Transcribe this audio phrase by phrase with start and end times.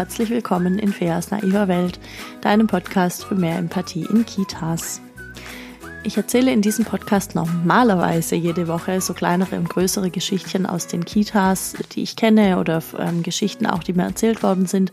[0.00, 2.00] herzlich willkommen in Feas naiver Welt,
[2.40, 4.98] deinem Podcast für mehr Empathie in Kitas.
[6.04, 11.04] Ich erzähle in diesem Podcast normalerweise jede Woche so kleinere und größere Geschichten aus den
[11.04, 14.90] Kitas, die ich kenne oder ähm, Geschichten auch, die mir erzählt worden sind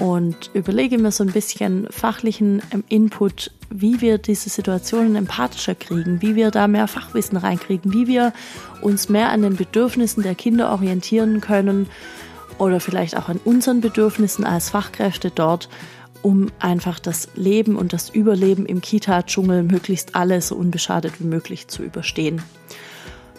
[0.00, 6.20] und überlege mir so ein bisschen fachlichen ähm, Input, wie wir diese Situationen empathischer kriegen,
[6.20, 8.32] wie wir da mehr Fachwissen reinkriegen, wie wir
[8.82, 11.86] uns mehr an den Bedürfnissen der Kinder orientieren können
[12.58, 15.68] oder vielleicht auch an unseren Bedürfnissen als Fachkräfte dort,
[16.22, 21.68] um einfach das Leben und das Überleben im Kita-Dschungel möglichst alles so unbeschadet wie möglich
[21.68, 22.42] zu überstehen.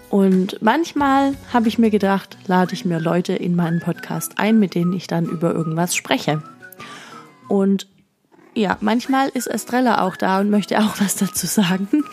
[0.09, 4.73] Und manchmal habe ich mir gedacht, lade ich mir Leute in meinen Podcast ein, mit
[4.73, 6.41] denen ich dann über irgendwas spreche.
[7.49, 7.88] Und
[8.54, 11.88] ja, manchmal ist Estrella auch da und möchte auch was dazu sagen.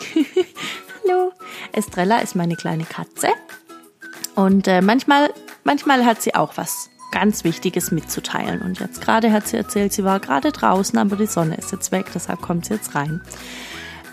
[1.07, 1.31] Hallo.
[1.71, 3.29] Estrella ist meine kleine Katze.
[4.35, 5.33] Und äh, manchmal,
[5.63, 8.61] manchmal hat sie auch was ganz Wichtiges mitzuteilen.
[8.61, 11.91] Und jetzt gerade hat sie erzählt, sie war gerade draußen, aber die Sonne ist jetzt
[11.91, 13.21] weg, deshalb kommt sie jetzt rein.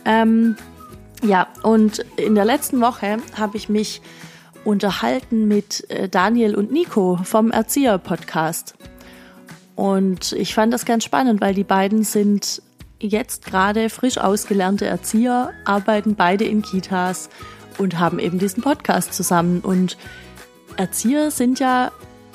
[0.05, 0.57] Ähm,
[1.23, 4.03] ja, und in der letzten Woche habe ich mich
[4.65, 8.75] unterhalten mit äh, Daniel und Nico vom Erzieher-Podcast.
[9.75, 12.63] Und ich fand das ganz spannend, weil die beiden sind
[13.01, 17.29] jetzt gerade frisch ausgelernte Erzieher, arbeiten beide in Kitas
[17.79, 19.61] und haben eben diesen Podcast zusammen.
[19.61, 19.97] Und
[20.77, 21.91] Erzieher sind ja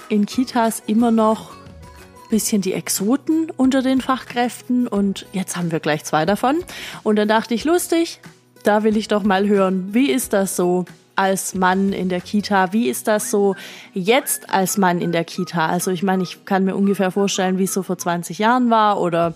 [0.10, 5.80] in Kitas immer noch ein bisschen die Exoten unter den Fachkräften und jetzt haben wir
[5.80, 6.58] gleich zwei davon.
[7.04, 8.20] Und dann dachte ich, lustig,
[8.64, 10.86] da will ich doch mal hören, wie ist das so
[11.16, 12.74] als Mann in der Kita?
[12.74, 13.56] Wie ist das so
[13.94, 15.68] jetzt als Mann in der Kita?
[15.68, 19.02] Also ich meine, ich kann mir ungefähr vorstellen, wie es so vor 20 Jahren war
[19.02, 19.34] oder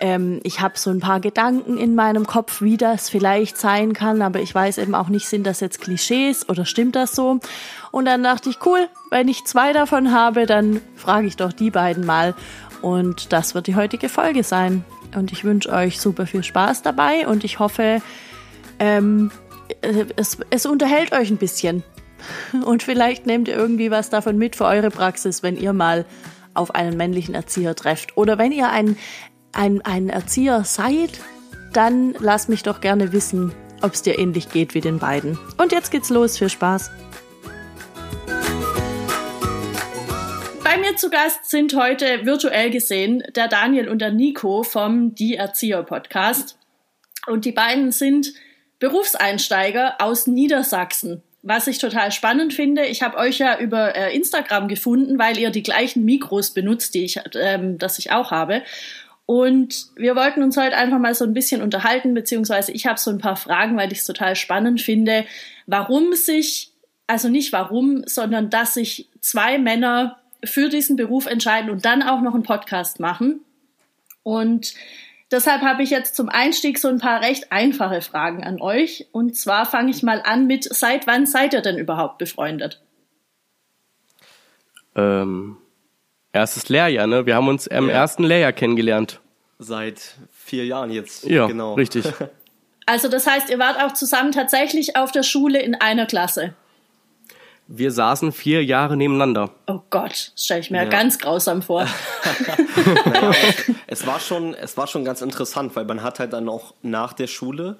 [0.00, 4.22] ähm, ich habe so ein paar Gedanken in meinem Kopf, wie das vielleicht sein kann,
[4.22, 7.40] aber ich weiß eben auch nicht, sind das jetzt Klischees oder stimmt das so?
[7.92, 11.70] Und dann dachte ich, cool, wenn ich zwei davon habe, dann frage ich doch die
[11.70, 12.34] beiden mal.
[12.82, 14.84] Und das wird die heutige Folge sein.
[15.14, 18.02] Und ich wünsche euch super viel Spaß dabei und ich hoffe,
[18.78, 19.30] ähm,
[19.80, 21.82] es, es unterhält euch ein bisschen.
[22.64, 26.06] Und vielleicht nehmt ihr irgendwie was davon mit für eure Praxis, wenn ihr mal
[26.54, 28.16] auf einen männlichen Erzieher trefft.
[28.16, 28.96] Oder wenn ihr einen
[29.56, 31.10] ein, ein Erzieher seid,
[31.72, 33.52] dann lass mich doch gerne wissen,
[33.82, 35.38] ob es dir ähnlich geht wie den beiden.
[35.58, 36.90] Und jetzt geht's los, viel Spaß.
[40.62, 45.36] Bei mir zu Gast sind heute virtuell gesehen der Daniel und der Nico vom Die
[45.36, 46.58] Erzieher Podcast.
[47.26, 48.32] Und die beiden sind
[48.78, 51.22] Berufseinsteiger aus Niedersachsen.
[51.42, 55.50] Was ich total spannend finde, ich habe euch ja über äh, Instagram gefunden, weil ihr
[55.50, 58.62] die gleichen Mikros benutzt, die ich, ähm, das ich auch habe.
[59.26, 63.10] Und wir wollten uns heute einfach mal so ein bisschen unterhalten, beziehungsweise ich habe so
[63.10, 65.26] ein paar Fragen, weil ich es total spannend finde,
[65.66, 66.70] warum sich,
[67.08, 72.20] also nicht warum, sondern dass sich zwei Männer für diesen Beruf entscheiden und dann auch
[72.20, 73.40] noch einen Podcast machen.
[74.22, 74.74] Und
[75.32, 79.08] deshalb habe ich jetzt zum Einstieg so ein paar recht einfache Fragen an euch.
[79.10, 82.80] Und zwar fange ich mal an mit, seit wann seid ihr denn überhaupt befreundet?
[84.94, 85.58] Ähm,
[86.36, 87.24] Erstes Lehrjahr, ne?
[87.24, 87.94] Wir haben uns im ja.
[87.94, 89.20] ersten Lehrjahr kennengelernt.
[89.58, 91.24] Seit vier Jahren jetzt.
[91.24, 91.74] Ja, genau.
[91.74, 92.04] Richtig.
[92.88, 96.54] Also das heißt, ihr wart auch zusammen tatsächlich auf der Schule in einer Klasse.
[97.66, 99.50] Wir saßen vier Jahre nebeneinander.
[99.66, 100.88] Oh Gott, das stelle ich mir ja.
[100.88, 101.84] ganz grausam vor.
[103.06, 103.32] naja,
[103.88, 107.12] es war schon, es war schon ganz interessant, weil man hat halt dann auch nach
[107.12, 107.76] der Schule,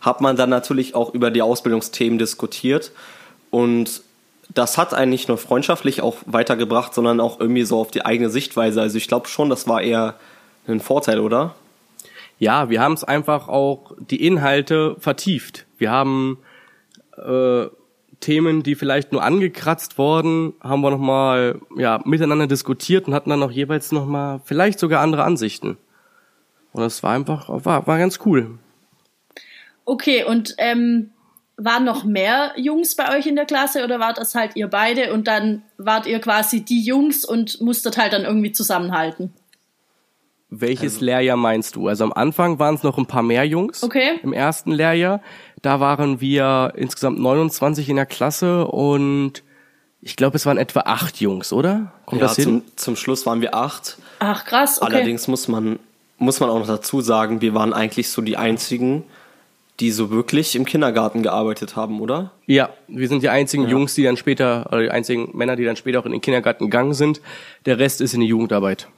[0.00, 2.92] hat man dann natürlich auch über die Ausbildungsthemen diskutiert
[3.50, 4.02] und
[4.52, 8.30] das hat einen nicht nur freundschaftlich auch weitergebracht, sondern auch irgendwie so auf die eigene
[8.30, 8.80] Sichtweise.
[8.80, 10.14] Also ich glaube schon, das war eher
[10.66, 11.54] ein Vorteil, oder?
[12.38, 15.66] Ja, wir haben es einfach auch die Inhalte vertieft.
[15.78, 16.38] Wir haben
[17.16, 17.66] äh,
[18.20, 23.42] Themen, die vielleicht nur angekratzt wurden, haben wir nochmal ja, miteinander diskutiert und hatten dann
[23.42, 25.76] auch jeweils nochmal vielleicht sogar andere Ansichten.
[26.72, 28.58] Und das war einfach, war, war ganz cool.
[29.84, 31.10] Okay, und ähm,
[31.56, 35.12] waren noch mehr Jungs bei euch in der Klasse oder wart das halt ihr beide
[35.12, 39.32] und dann wart ihr quasi die Jungs und musstet halt dann irgendwie zusammenhalten?
[40.50, 41.06] Welches also.
[41.06, 41.88] Lehrjahr meinst du?
[41.88, 43.82] Also am Anfang waren es noch ein paar mehr Jungs.
[43.82, 44.20] Okay.
[44.22, 45.20] Im ersten Lehrjahr.
[45.62, 49.42] Da waren wir insgesamt 29 in der Klasse und
[50.00, 51.92] ich glaube, es waren etwa acht Jungs, oder?
[52.04, 52.44] Kommt ja, das hin?
[52.44, 53.96] Zum, zum Schluss waren wir acht.
[54.18, 54.82] Ach, krass.
[54.82, 54.94] Okay.
[54.94, 55.78] Allerdings muss man,
[56.18, 59.04] muss man auch noch dazu sagen, wir waren eigentlich so die einzigen,
[59.80, 62.30] die so wirklich im Kindergarten gearbeitet haben, oder?
[62.46, 63.70] Ja, wir sind die einzigen ja.
[63.70, 66.64] Jungs, die dann später, oder die einzigen Männer, die dann später auch in den Kindergarten
[66.64, 67.20] gegangen sind.
[67.66, 68.88] Der Rest ist in die Jugendarbeit.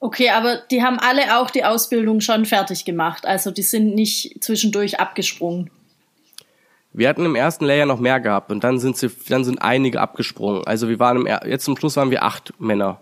[0.00, 3.26] Okay, aber die haben alle auch die Ausbildung schon fertig gemacht.
[3.26, 5.70] Also die sind nicht zwischendurch abgesprungen.
[6.92, 10.00] Wir hatten im ersten Layer noch mehr gehabt und dann sind sie, dann sind einige
[10.00, 10.66] abgesprungen.
[10.66, 13.00] Also wir waren im, jetzt zum Schluss waren wir acht Männer.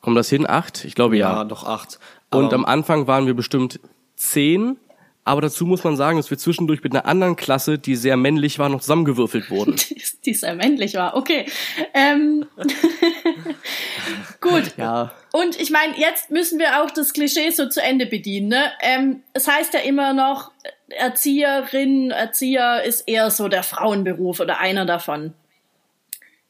[0.00, 0.48] Kommt das hin?
[0.48, 0.84] Acht?
[0.84, 1.30] Ich glaube ja.
[1.32, 2.00] Ja, doch acht.
[2.30, 3.78] Und Aber- am Anfang waren wir bestimmt
[4.20, 4.76] zehn.
[5.24, 8.58] Aber dazu muss man sagen, dass wir zwischendurch mit einer anderen Klasse, die sehr männlich
[8.58, 9.76] war, noch zusammengewürfelt wurden.
[10.24, 11.16] Die, sehr männlich war.
[11.16, 11.46] Okay.
[11.94, 12.46] Ähm,
[14.40, 14.76] gut.
[14.76, 15.14] Ja.
[15.32, 18.48] Und ich meine, jetzt müssen wir auch das Klischee so zu Ende bedienen.
[18.48, 18.70] Ne?
[18.80, 20.50] Ähm, es heißt ja immer noch,
[20.88, 25.32] Erzieherin, Erzieher ist eher so der Frauenberuf oder einer davon.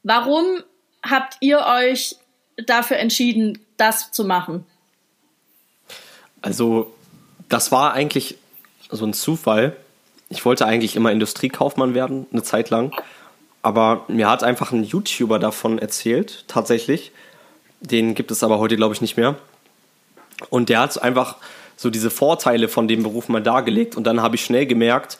[0.03, 0.45] Warum
[1.03, 2.15] habt ihr euch
[2.65, 4.65] dafür entschieden, das zu machen?
[6.41, 6.93] Also,
[7.51, 8.37] das war eigentlich
[8.89, 9.75] so ein Zufall.
[10.29, 12.93] Ich wollte eigentlich immer Industriekaufmann werden, eine Zeit lang.
[13.61, 17.11] Aber mir hat einfach ein YouTuber davon erzählt, tatsächlich.
[17.81, 19.35] Den gibt es aber heute, glaube ich, nicht mehr.
[20.49, 21.37] Und der hat einfach
[21.75, 23.97] so diese Vorteile von dem Beruf mal dargelegt.
[23.97, 25.17] Und dann habe ich schnell gemerkt,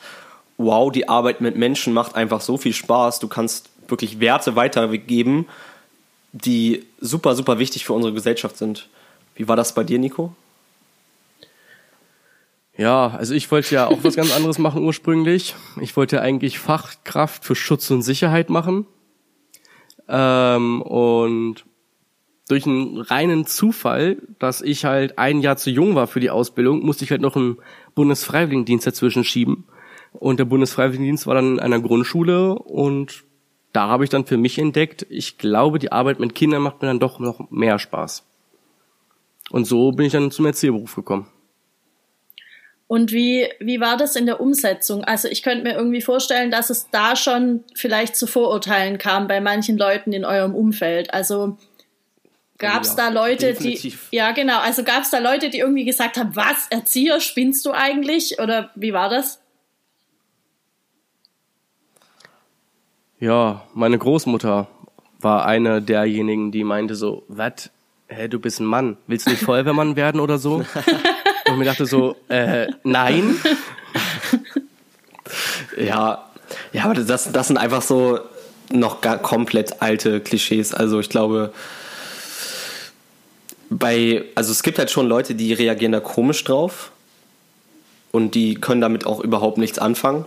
[0.56, 3.18] wow, die Arbeit mit Menschen macht einfach so viel Spaß.
[3.18, 5.46] Du kannst wirklich Werte weitergeben,
[6.32, 8.88] die super, super wichtig für unsere Gesellschaft sind.
[9.34, 10.34] Wie war das bei dir, Nico?
[12.76, 15.54] Ja, also ich wollte ja auch was ganz anderes machen ursprünglich.
[15.80, 18.86] Ich wollte eigentlich Fachkraft für Schutz und Sicherheit machen.
[20.08, 21.64] Ähm, und
[22.48, 26.84] durch einen reinen Zufall, dass ich halt ein Jahr zu jung war für die Ausbildung,
[26.84, 27.58] musste ich halt noch einen
[27.94, 29.64] Bundesfreiwilligendienst dazwischen schieben.
[30.12, 33.24] Und der Bundesfreiwilligendienst war dann in einer Grundschule und
[33.72, 36.88] da habe ich dann für mich entdeckt, ich glaube, die Arbeit mit Kindern macht mir
[36.88, 38.26] dann doch noch mehr Spaß.
[39.50, 41.26] Und so bin ich dann zum Erzieherberuf gekommen.
[42.92, 45.02] Und wie, wie war das in der Umsetzung?
[45.02, 49.40] Also ich könnte mir irgendwie vorstellen, dass es da schon vielleicht zu Vorurteilen kam bei
[49.40, 51.14] manchen Leuten in eurem Umfeld.
[51.14, 51.56] Also
[52.58, 54.10] gab es Ja, da Leute, definitiv.
[54.12, 57.64] die ja genau, also gab es da Leute, die irgendwie gesagt haben, was Erzieher spinnst
[57.64, 58.38] du eigentlich?
[58.38, 59.40] Oder wie war das?
[63.18, 64.68] Ja, meine Großmutter
[65.18, 67.70] war eine derjenigen, die meinte so, was?
[68.08, 68.98] Hä, du bist ein Mann.
[69.06, 70.62] Willst du nicht Feuerwehrmann werden oder so?
[71.52, 73.36] Und mir dachte so, äh, nein.
[75.76, 76.30] Ja,
[76.72, 78.20] ja, aber das, das sind einfach so
[78.70, 80.74] noch gar komplett alte Klischees.
[80.74, 81.52] Also ich glaube,
[83.70, 86.90] bei, also es gibt halt schon Leute, die reagieren da komisch drauf
[88.10, 90.24] und die können damit auch überhaupt nichts anfangen.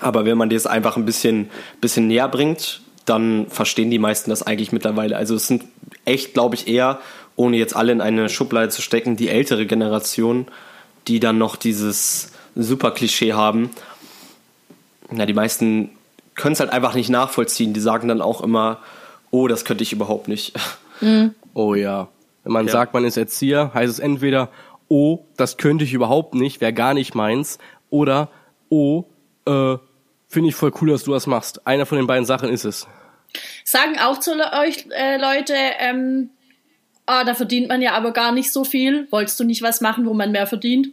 [0.00, 1.50] Aber wenn man das einfach ein bisschen,
[1.80, 5.16] bisschen näher bringt, dann verstehen die meisten das eigentlich mittlerweile.
[5.16, 5.64] Also es sind
[6.08, 6.98] echt, glaube ich, eher,
[7.36, 10.46] ohne jetzt alle in eine Schublade zu stecken, die ältere Generation,
[11.06, 13.70] die dann noch dieses super Klischee haben.
[15.10, 15.90] Na, die meisten
[16.34, 17.72] können es halt einfach nicht nachvollziehen.
[17.72, 18.78] Die sagen dann auch immer,
[19.30, 20.54] oh, das könnte ich überhaupt nicht.
[21.54, 22.08] Oh ja.
[22.44, 22.72] Wenn man Ja.
[22.72, 24.48] sagt, man ist Erzieher, heißt es entweder,
[24.88, 27.58] oh, das könnte ich überhaupt nicht, wäre gar nicht meins,
[27.90, 28.28] oder,
[28.68, 29.04] oh,
[29.46, 29.76] äh,
[30.28, 31.66] finde ich voll cool, dass du das machst.
[31.66, 32.86] Einer von den beiden Sachen ist es.
[33.64, 36.30] Sagen auch zu le- euch äh, Leute, ähm,
[37.06, 39.06] ah, da verdient man ja aber gar nicht so viel.
[39.10, 40.88] Wolltest du nicht was machen, wo man mehr verdient?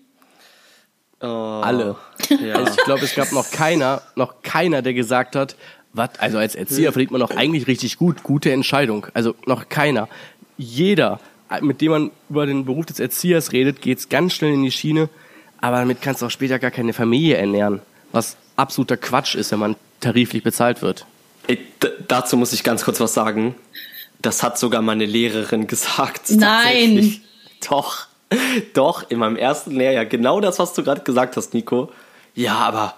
[1.20, 1.96] Alle.
[2.30, 2.56] Ja.
[2.56, 5.56] Also ich glaube, es gab noch keiner, noch keiner, der gesagt hat,
[5.94, 9.08] was, also als Erzieher verdient man doch eigentlich richtig gut, gute Entscheidung.
[9.14, 10.10] Also noch keiner.
[10.58, 11.20] Jeder,
[11.62, 15.10] mit dem man über den Beruf des Erziehers redet, geht's ganz schnell in die Schiene,
[15.62, 17.82] aber damit kannst du auch später gar keine Familie ernähren.
[18.12, 21.06] Was absoluter Quatsch ist, wenn man tariflich bezahlt wird.
[22.08, 23.56] Dazu muss ich ganz kurz was sagen.
[24.22, 26.32] Das hat sogar meine Lehrerin gesagt.
[26.32, 26.40] Nein.
[26.40, 27.22] tatsächlich.
[27.70, 28.08] Doch,
[28.74, 30.06] doch, in meinem ersten Lehrjahr.
[30.06, 31.90] Genau das, was du gerade gesagt hast, Nico.
[32.34, 32.96] Ja, aber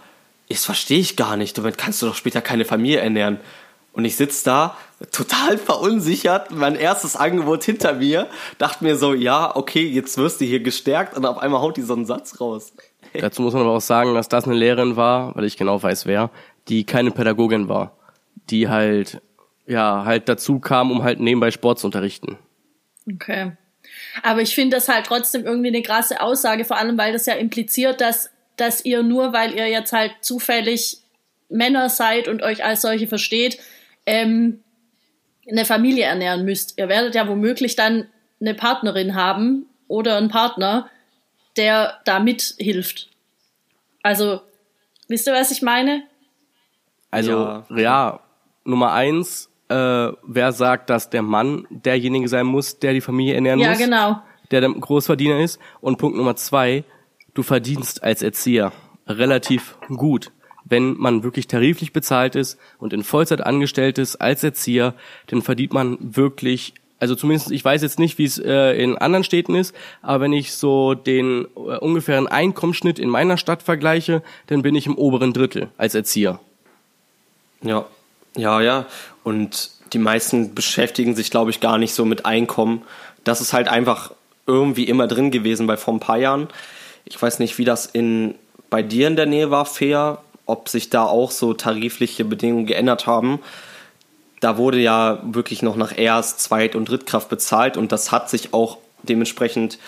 [0.50, 1.58] das verstehe ich gar nicht.
[1.58, 3.40] Damit kannst du doch später keine Familie ernähren.
[3.94, 4.78] Und ich sitze da,
[5.12, 8.28] total verunsichert, mein erstes Angebot hinter mir,
[8.60, 11.82] dachte mir so, ja, okay, jetzt wirst du hier gestärkt und auf einmal haut die
[11.82, 12.74] so einen Satz raus.
[13.20, 16.06] Dazu muss man aber auch sagen, dass das eine Lehrerin war, weil ich genau weiß
[16.06, 16.30] wer,
[16.68, 17.97] die keine Pädagogin war.
[18.50, 19.22] Die halt,
[19.66, 22.38] ja, halt dazu kam, um halt nebenbei Sport zu unterrichten.
[23.12, 23.54] Okay.
[24.24, 27.34] Aber ich finde das halt trotzdem irgendwie eine krasse Aussage, vor allem weil das ja
[27.34, 31.00] impliziert, dass, dass ihr nur, weil ihr jetzt halt zufällig
[31.50, 33.60] Männer seid und euch als solche versteht,
[34.06, 34.62] ähm,
[35.50, 36.78] eine Familie ernähren müsst.
[36.78, 38.08] Ihr werdet ja womöglich dann
[38.42, 40.90] eine Partnerin haben oder einen Partner,
[41.56, 43.10] der da mithilft.
[44.04, 44.42] Also,
[45.08, 46.04] wisst ihr, was ich meine?
[47.12, 47.66] Also, Ja.
[47.70, 48.20] ja,
[48.68, 53.60] Nummer eins, äh, wer sagt, dass der Mann derjenige sein muss, der die Familie ernähren
[53.60, 53.78] Ja, muss?
[53.80, 54.22] genau.
[54.52, 55.60] Der der Großverdiener ist.
[55.82, 56.84] Und Punkt Nummer zwei,
[57.34, 58.72] du verdienst als Erzieher
[59.08, 60.32] relativ gut.
[60.64, 64.94] Wenn man wirklich tariflich bezahlt ist und in Vollzeit angestellt ist als Erzieher,
[65.28, 69.24] dann verdient man wirklich also zumindest, ich weiß jetzt nicht, wie es äh, in anderen
[69.24, 74.64] Städten ist, aber wenn ich so den äh, ungefähren Einkommensschnitt in meiner Stadt vergleiche, dann
[74.64, 76.40] bin ich im oberen Drittel als Erzieher.
[77.62, 77.86] Ja,
[78.38, 78.86] ja, ja.
[79.24, 82.84] Und die meisten beschäftigen sich, glaube ich, gar nicht so mit Einkommen.
[83.24, 84.12] Das ist halt einfach
[84.46, 86.48] irgendwie immer drin gewesen bei vor ein paar Jahren.
[87.06, 88.36] Ich weiß nicht, wie das in,
[88.70, 93.06] bei dir in der Nähe war, fair, ob sich da auch so tarifliche Bedingungen geändert
[93.06, 93.40] haben
[94.40, 98.54] da wurde ja wirklich noch nach Erst-, Zweit- und Drittkraft bezahlt und das hat sich
[98.54, 99.80] auch dementsprechend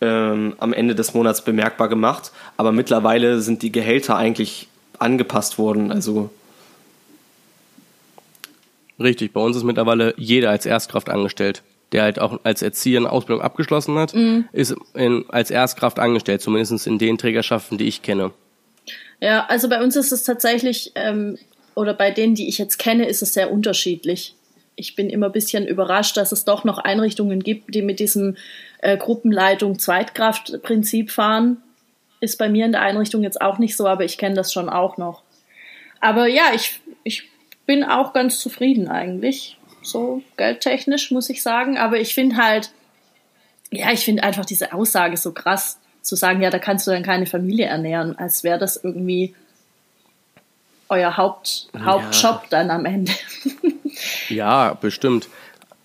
[0.00, 2.32] ähm, am Ende des Monats bemerkbar gemacht.
[2.56, 5.90] Aber mittlerweile sind die Gehälter eigentlich angepasst worden.
[5.90, 6.30] Also
[8.98, 13.10] Richtig, bei uns ist mittlerweile jeder als Erstkraft angestellt, der halt auch als Erzieher eine
[13.10, 14.48] Ausbildung abgeschlossen hat, mhm.
[14.52, 18.30] ist in, als Erstkraft angestellt, zumindest in den Trägerschaften, die ich kenne.
[19.20, 21.38] Ja, also bei uns ist es tatsächlich ähm,
[21.74, 24.34] oder bei denen, die ich jetzt kenne, ist es sehr unterschiedlich.
[24.76, 28.36] Ich bin immer ein bisschen überrascht, dass es doch noch Einrichtungen gibt, die mit diesem
[28.78, 31.58] äh, Gruppenleitung Zweitkraftprinzip fahren.
[32.20, 34.68] Ist bei mir in der Einrichtung jetzt auch nicht so, aber ich kenne das schon
[34.68, 35.22] auch noch.
[36.00, 36.83] Aber ja, ich, ich
[37.66, 39.58] bin auch ganz zufrieden eigentlich.
[39.82, 41.78] So geldtechnisch, muss ich sagen.
[41.78, 42.70] Aber ich finde halt,
[43.70, 47.02] ja, ich finde einfach diese Aussage so krass, zu sagen, ja, da kannst du dann
[47.02, 49.34] keine Familie ernähren, als wäre das irgendwie
[50.88, 52.46] euer Haupt, Hauptjob ja.
[52.50, 53.12] dann am Ende.
[54.28, 55.28] ja, bestimmt.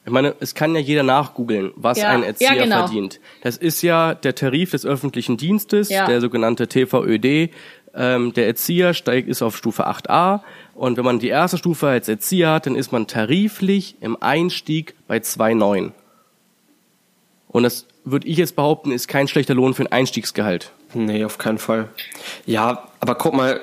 [0.06, 2.10] Ich meine, es kann ja jeder nachgoogeln, was ja.
[2.10, 2.78] ein Erzieher ja, genau.
[2.80, 3.20] verdient.
[3.44, 7.52] Das ist ja der Tarif des öffentlichen Dienstes, der sogenannte TVÖD.
[7.96, 10.42] Ähm, der Erzieher steigt ist auf Stufe 8a
[10.76, 14.96] und wenn man die erste Stufe als Erzieher hat, dann ist man tariflich im Einstieg
[15.08, 15.92] bei 2,9.
[17.50, 20.72] Und das würde ich jetzt behaupten, ist kein schlechter Lohn für ein Einstiegsgehalt.
[20.94, 21.90] Nee, auf keinen Fall.
[22.46, 23.60] Ja, aber guck mal,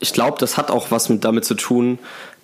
[0.00, 1.98] ich glaube, das hat auch was mit damit zu tun,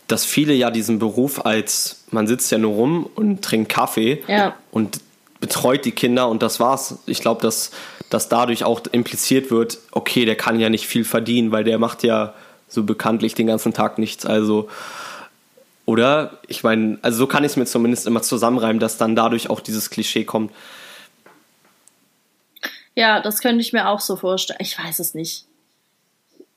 [0.08, 4.56] dass viele ja diesen Beruf als man sitzt ja nur rum und trinkt Kaffee ja.
[4.70, 5.00] und
[5.40, 6.98] betreut die Kinder und das war's.
[7.06, 7.70] Ich glaube, dass,
[8.10, 12.02] dass dadurch auch impliziert wird, okay, der kann ja nicht viel verdienen, weil der macht
[12.02, 12.34] ja
[12.68, 14.26] so bekanntlich den ganzen Tag nichts.
[14.26, 14.68] Also,
[15.86, 16.38] oder?
[16.48, 19.60] Ich meine, also so kann ich es mir zumindest immer zusammenreimen, dass dann dadurch auch
[19.60, 20.52] dieses Klischee kommt.
[22.94, 24.58] Ja, das könnte ich mir auch so vorstellen.
[24.60, 25.46] Ich weiß es nicht.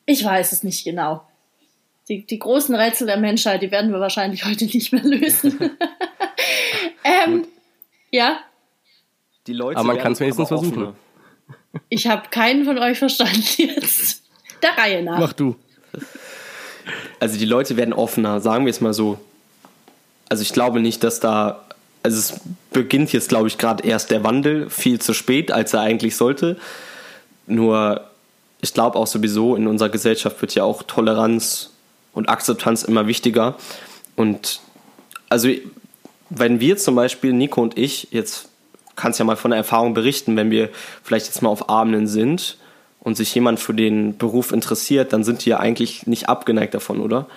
[0.06, 1.26] Ich weiß es nicht genau.
[2.10, 5.58] Die, die großen Rätsel der Menschheit, die werden wir wahrscheinlich heute nicht mehr lösen.
[7.04, 7.48] ähm,
[8.12, 8.40] ja.
[9.48, 10.96] Die Leute aber man kann es wenigstens versuchen.
[11.90, 14.22] Ich habe keinen von euch verstanden jetzt.
[14.62, 15.20] Der Reihe nach.
[15.20, 15.56] Mach du.
[17.20, 19.18] Also die Leute werden offener, sagen wir es mal so.
[20.30, 21.64] Also ich glaube nicht, dass da,
[22.02, 22.40] also es
[22.72, 26.58] beginnt jetzt, glaube ich, gerade erst der Wandel, viel zu spät, als er eigentlich sollte.
[27.48, 28.10] Nur
[28.62, 31.72] ich glaube auch sowieso, in unserer Gesellschaft wird ja auch Toleranz
[32.14, 33.56] und Akzeptanz immer wichtiger.
[34.16, 34.62] Und
[35.30, 35.50] also,
[36.30, 38.48] wenn wir zum Beispiel, Nico und ich, jetzt
[38.96, 40.70] kannst ja mal von der Erfahrung berichten, wenn wir
[41.04, 42.58] vielleicht jetzt mal auf Abenden sind
[43.00, 47.02] und sich jemand für den Beruf interessiert, dann sind die ja eigentlich nicht abgeneigt davon,
[47.02, 47.28] oder?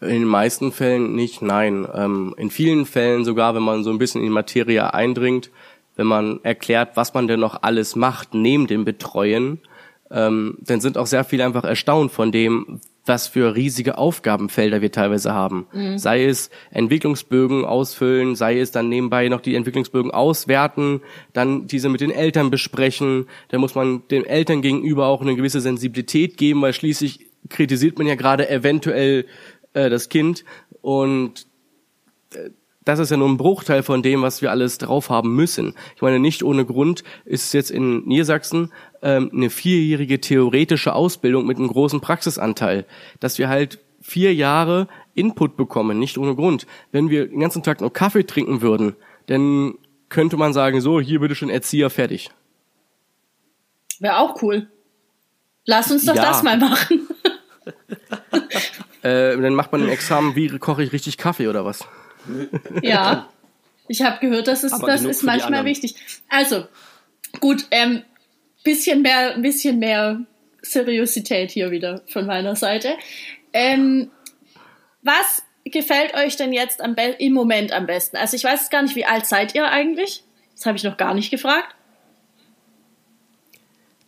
[0.00, 1.86] In den meisten Fällen nicht, nein.
[1.94, 5.50] Ähm, in vielen Fällen sogar, wenn man so ein bisschen in die Materie eindringt,
[5.94, 9.60] wenn man erklärt, was man denn noch alles macht neben dem Betreuen,
[10.10, 14.92] ähm, dann sind auch sehr viele einfach erstaunt von dem, was für riesige Aufgabenfelder wir
[14.92, 15.66] teilweise haben.
[15.72, 15.98] Mhm.
[15.98, 21.00] Sei es Entwicklungsbögen ausfüllen, sei es dann nebenbei noch die Entwicklungsbögen auswerten,
[21.32, 23.26] dann diese mit den Eltern besprechen.
[23.48, 28.06] Da muss man den Eltern gegenüber auch eine gewisse Sensibilität geben, weil schließlich kritisiert man
[28.06, 29.26] ja gerade eventuell
[29.72, 30.44] äh, das Kind
[30.80, 31.46] und
[32.34, 32.50] äh,
[32.84, 35.74] das ist ja nur ein Bruchteil von dem, was wir alles drauf haben müssen.
[35.94, 38.72] Ich meine, nicht ohne Grund ist es jetzt in Niedersachsen
[39.02, 42.84] ähm, eine vierjährige theoretische Ausbildung mit einem großen Praxisanteil,
[43.20, 46.66] dass wir halt vier Jahre Input bekommen, nicht ohne Grund.
[46.90, 48.96] Wenn wir den ganzen Tag nur Kaffee trinken würden,
[49.26, 49.74] dann
[50.08, 52.30] könnte man sagen, so, hier bitte schon Erzieher fertig.
[54.00, 54.68] Wäre auch cool.
[55.64, 56.22] Lass uns doch ja.
[56.22, 57.06] das mal machen.
[59.02, 61.86] äh, dann macht man im Examen, wie koche ich richtig Kaffee oder was?
[62.82, 63.28] Ja,
[63.88, 65.94] ich habe gehört, das ist, das ist manchmal wichtig.
[66.28, 66.66] Also,
[67.40, 68.02] gut, ähm,
[68.64, 70.20] bisschen mehr, bisschen mehr
[70.62, 72.94] Seriosität hier wieder von meiner Seite.
[73.52, 74.10] Ähm,
[75.02, 76.80] was gefällt euch denn jetzt
[77.18, 78.16] im Moment am besten?
[78.16, 80.22] Also ich weiß gar nicht, wie alt seid ihr eigentlich?
[80.54, 81.74] Das habe ich noch gar nicht gefragt.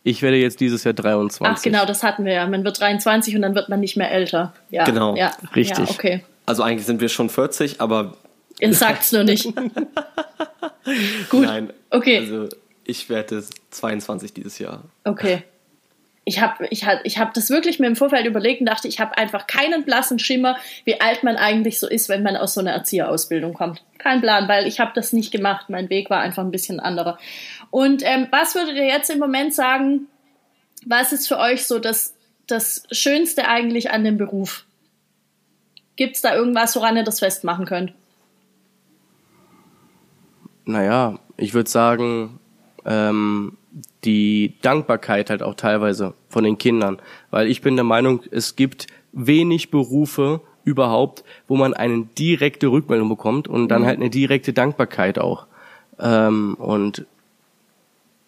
[0.06, 1.46] Ich werde jetzt dieses Jahr 23.
[1.46, 2.46] Ach genau, das hatten wir ja.
[2.46, 4.52] Man wird 23 und dann wird man nicht mehr älter.
[4.70, 5.88] Ja, genau, ja, richtig.
[5.88, 6.24] Ja, okay.
[6.46, 8.16] Also eigentlich sind wir schon 40, aber.
[8.60, 9.44] Ihr sagt's nur nicht.
[11.30, 11.46] Gut.
[11.46, 11.72] Nein.
[11.90, 12.18] Okay.
[12.18, 12.48] Also
[12.84, 14.82] ich werde 22 dieses Jahr.
[15.04, 15.42] Okay.
[16.24, 19.00] ich habe ich hab, ich hab das wirklich mir im Vorfeld überlegt und dachte, ich
[19.00, 22.60] habe einfach keinen blassen Schimmer, wie alt man eigentlich so ist, wenn man aus so
[22.60, 23.82] einer Erzieherausbildung kommt.
[23.98, 25.68] Kein Plan, weil ich habe das nicht gemacht.
[25.68, 27.18] Mein Weg war einfach ein bisschen anderer.
[27.70, 30.06] Und ähm, was würdet ihr jetzt im Moment sagen,
[30.86, 32.14] was ist für euch so das,
[32.46, 34.64] das Schönste eigentlich an dem Beruf?
[35.96, 37.92] Gibt es da irgendwas, woran ihr das festmachen könnt?
[40.64, 42.40] Naja, ich würde sagen,
[42.84, 43.56] ähm,
[44.04, 46.98] die Dankbarkeit halt auch teilweise von den Kindern.
[47.30, 53.08] Weil ich bin der Meinung, es gibt wenig Berufe überhaupt, wo man eine direkte Rückmeldung
[53.08, 53.86] bekommt und dann mhm.
[53.86, 55.46] halt eine direkte Dankbarkeit auch.
[55.98, 57.06] Ähm, und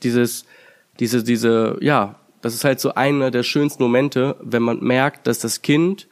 [0.03, 0.45] dieses,
[1.01, 5.39] diese, diese, ja, das ist halt so einer der schönsten Momente, wenn man merkt, dass
[5.39, 6.07] das Kind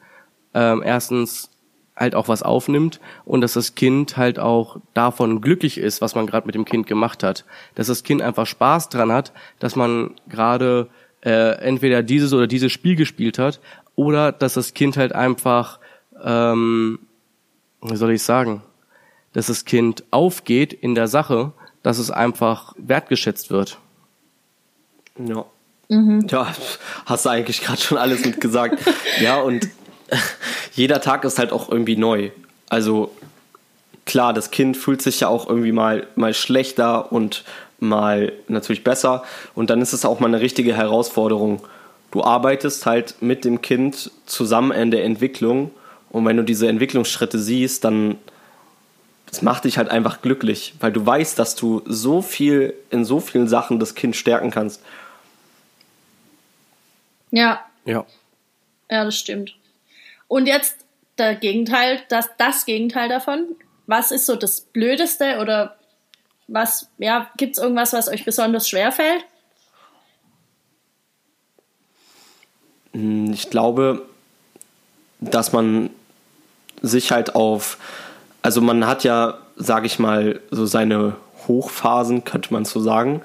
[0.54, 1.50] ähm, erstens
[1.96, 6.26] halt auch was aufnimmt und dass das Kind halt auch davon glücklich ist, was man
[6.26, 7.44] gerade mit dem Kind gemacht hat.
[7.74, 10.88] Dass das Kind einfach Spaß dran hat, dass man gerade
[11.24, 13.60] äh, entweder dieses oder dieses Spiel gespielt hat
[13.94, 15.78] oder dass das Kind halt einfach,
[16.22, 16.98] ähm,
[17.80, 18.62] wie soll ich sagen,
[19.32, 23.78] dass das Kind aufgeht in der Sache, dass es einfach wertgeschätzt wird.
[25.18, 25.44] Ja.
[25.88, 26.26] Mhm.
[26.30, 26.52] Ja,
[27.06, 28.78] hast du eigentlich gerade schon alles mit gesagt.
[29.20, 29.68] ja, und
[30.74, 32.30] jeder Tag ist halt auch irgendwie neu.
[32.68, 33.10] Also
[34.04, 37.44] klar, das Kind fühlt sich ja auch irgendwie mal, mal schlechter und
[37.80, 39.24] mal natürlich besser.
[39.54, 41.62] Und dann ist es auch mal eine richtige Herausforderung.
[42.10, 45.70] Du arbeitest halt mit dem Kind zusammen in der Entwicklung.
[46.10, 48.18] Und wenn du diese Entwicklungsschritte siehst, dann
[49.26, 53.18] das macht dich halt einfach glücklich, weil du weißt, dass du so viel in so
[53.18, 54.80] vielen Sachen das Kind stärken kannst.
[57.32, 57.64] Ja.
[57.84, 58.06] Ja.
[58.88, 59.56] Ja, das stimmt.
[60.34, 60.78] Und jetzt
[61.16, 63.54] der Gegenteil, das, das Gegenteil davon.
[63.86, 65.76] Was ist so das Blödeste oder
[66.48, 69.24] was, ja, gibt es irgendwas, was euch besonders schwer fällt?
[72.94, 74.02] Hm, ich glaube,
[75.20, 75.90] dass man
[76.82, 77.78] sich halt auf,
[78.42, 81.14] also man hat ja, sage ich mal, so seine
[81.46, 83.22] Hochphasen, könnte man so sagen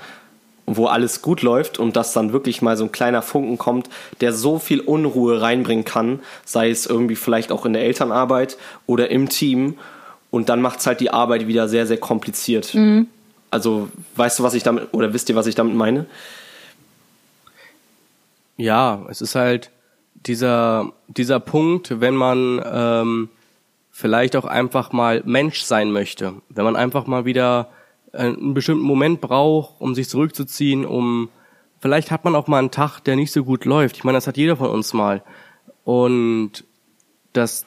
[0.77, 3.89] wo alles gut läuft und dass dann wirklich mal so ein kleiner Funken kommt,
[4.21, 9.09] der so viel Unruhe reinbringen kann, sei es irgendwie vielleicht auch in der Elternarbeit oder
[9.09, 9.77] im Team.
[10.31, 12.73] Und dann macht es halt die Arbeit wieder sehr, sehr kompliziert.
[12.75, 13.07] Mhm.
[13.51, 16.05] Also, weißt du, was ich damit, oder wisst ihr, was ich damit meine?
[18.57, 19.71] Ja, es ist halt
[20.13, 23.29] dieser, dieser Punkt, wenn man ähm,
[23.89, 27.69] vielleicht auch einfach mal Mensch sein möchte, wenn man einfach mal wieder
[28.13, 31.29] einen bestimmten Moment braucht, um sich zurückzuziehen, um
[31.79, 33.97] vielleicht hat man auch mal einen Tag, der nicht so gut läuft.
[33.97, 35.23] Ich meine, das hat jeder von uns mal.
[35.83, 36.63] Und
[37.33, 37.65] dass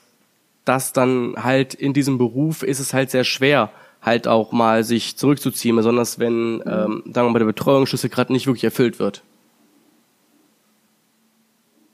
[0.65, 5.17] das dann halt in diesem Beruf ist es halt sehr schwer, halt auch mal sich
[5.17, 6.63] zurückzuziehen, besonders wenn, mhm.
[6.67, 9.23] ähm, sagen wir mal, der Betreuungsschlüssel gerade nicht wirklich erfüllt wird.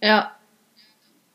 [0.02, 0.32] Ja.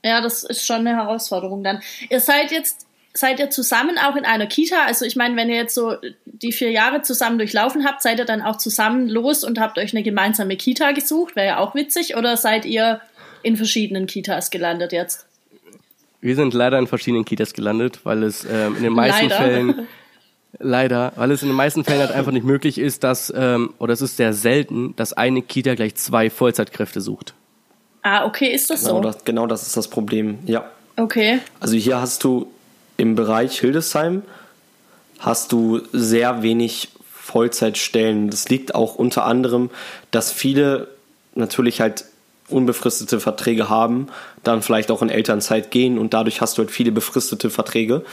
[0.03, 1.81] Ja, das ist schon eine Herausforderung dann.
[2.09, 4.85] Ihr seid jetzt seid ihr zusammen auch in einer Kita?
[4.85, 5.95] Also ich meine, wenn ihr jetzt so
[6.25, 9.93] die vier Jahre zusammen durchlaufen habt, seid ihr dann auch zusammen los und habt euch
[9.93, 11.35] eine gemeinsame Kita gesucht?
[11.35, 12.17] Wäre ja auch witzig.
[12.17, 13.01] Oder seid ihr
[13.43, 15.25] in verschiedenen Kitas gelandet jetzt?
[16.21, 19.43] Wir sind leider in verschiedenen Kitas gelandet, weil es ähm, in den meisten leider.
[19.43, 19.87] Fällen
[20.59, 23.93] leider, weil es in den meisten Fällen halt einfach nicht möglich ist, dass ähm, oder
[23.93, 27.33] es ist sehr selten, dass eine Kita gleich zwei Vollzeitkräfte sucht.
[28.03, 29.01] Ah, okay, ist das genau so?
[29.01, 30.39] Das, genau, das ist das Problem.
[30.45, 30.69] Ja.
[30.95, 31.39] Okay.
[31.59, 32.52] Also hier hast du
[32.97, 34.23] im Bereich Hildesheim
[35.19, 38.29] hast du sehr wenig Vollzeitstellen.
[38.29, 39.69] Das liegt auch unter anderem,
[40.11, 40.89] dass viele
[41.35, 42.05] natürlich halt
[42.49, 44.07] unbefristete Verträge haben,
[44.43, 48.03] dann vielleicht auch in Elternzeit gehen und dadurch hast du halt viele befristete Verträge.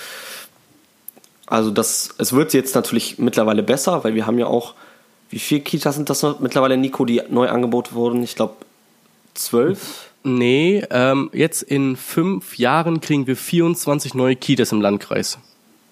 [1.46, 4.74] Also das, es wird jetzt natürlich mittlerweile besser, weil wir haben ja auch,
[5.30, 8.22] wie viele Kitas sind das noch mittlerweile, Nico, die neu angeboten wurden?
[8.22, 8.54] Ich glaube
[9.34, 10.09] zwölf.
[10.22, 15.38] Nee, ähm, jetzt in fünf Jahren kriegen wir 24 neue Kitas im Landkreis.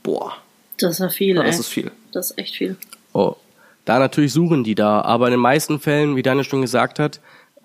[0.03, 0.37] Boah.
[0.79, 1.91] Das ist ja viel, ja, Das ist viel.
[2.13, 2.77] Das ist echt viel.
[3.13, 3.37] Oh.
[3.85, 7.21] Da natürlich suchen die da, aber in den meisten Fällen, wie Daniel schon gesagt hat,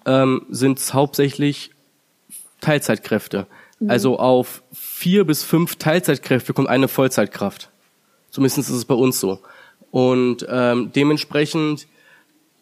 [0.06, 1.72] ähm, sind es hauptsächlich
[2.62, 3.46] Teilzeitkräfte.
[3.80, 3.90] Mhm.
[3.90, 7.70] Also auf vier bis fünf Teilzeitkräfte kommt eine Vollzeitkraft.
[8.32, 9.40] Zumindest ist es bei uns so.
[9.92, 11.88] Und ähm, dementsprechend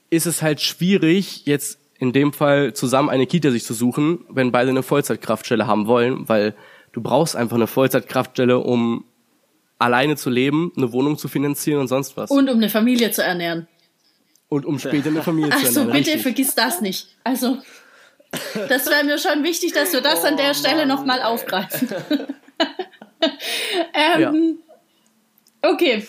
[0.09, 4.51] ist es halt schwierig, jetzt in dem Fall zusammen eine Kita sich zu suchen, wenn
[4.51, 6.55] beide eine Vollzeitkraftstelle haben wollen, weil
[6.93, 9.05] du brauchst einfach eine Vollzeitkraftstelle, um
[9.77, 12.31] alleine zu leben, eine Wohnung zu finanzieren und sonst was.
[12.31, 13.67] Und um eine Familie zu ernähren.
[14.49, 15.91] Und um später eine Familie zu ernähren.
[15.91, 17.07] Also bitte vergiss das nicht.
[17.23, 17.59] Also
[18.67, 21.87] das wäre mir schon wichtig, dass wir das oh, an der Stelle nochmal aufgreifen.
[23.93, 25.69] ähm, ja.
[25.69, 26.07] Okay.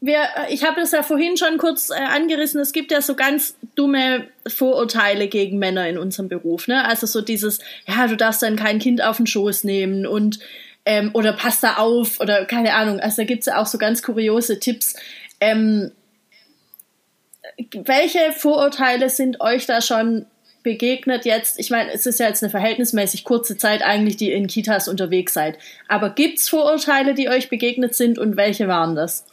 [0.00, 3.56] Wir, ich habe das ja vorhin schon kurz äh, angerissen, es gibt ja so ganz
[3.74, 6.68] dumme Vorurteile gegen Männer in unserem Beruf.
[6.68, 6.84] Ne?
[6.84, 10.38] Also so dieses, ja, du darfst dann kein Kind auf den Schoß nehmen und
[10.84, 13.00] ähm, oder passt da auf oder keine Ahnung.
[13.00, 14.94] Also da gibt's ja auch so ganz kuriose Tipps.
[15.40, 15.90] Ähm,
[17.72, 20.26] welche Vorurteile sind euch da schon
[20.62, 21.58] begegnet jetzt?
[21.58, 25.32] Ich meine, es ist ja jetzt eine verhältnismäßig kurze Zeit eigentlich, die in Kitas unterwegs
[25.32, 25.58] seid.
[25.88, 29.24] Aber gibt's Vorurteile, die euch begegnet sind und welche waren das?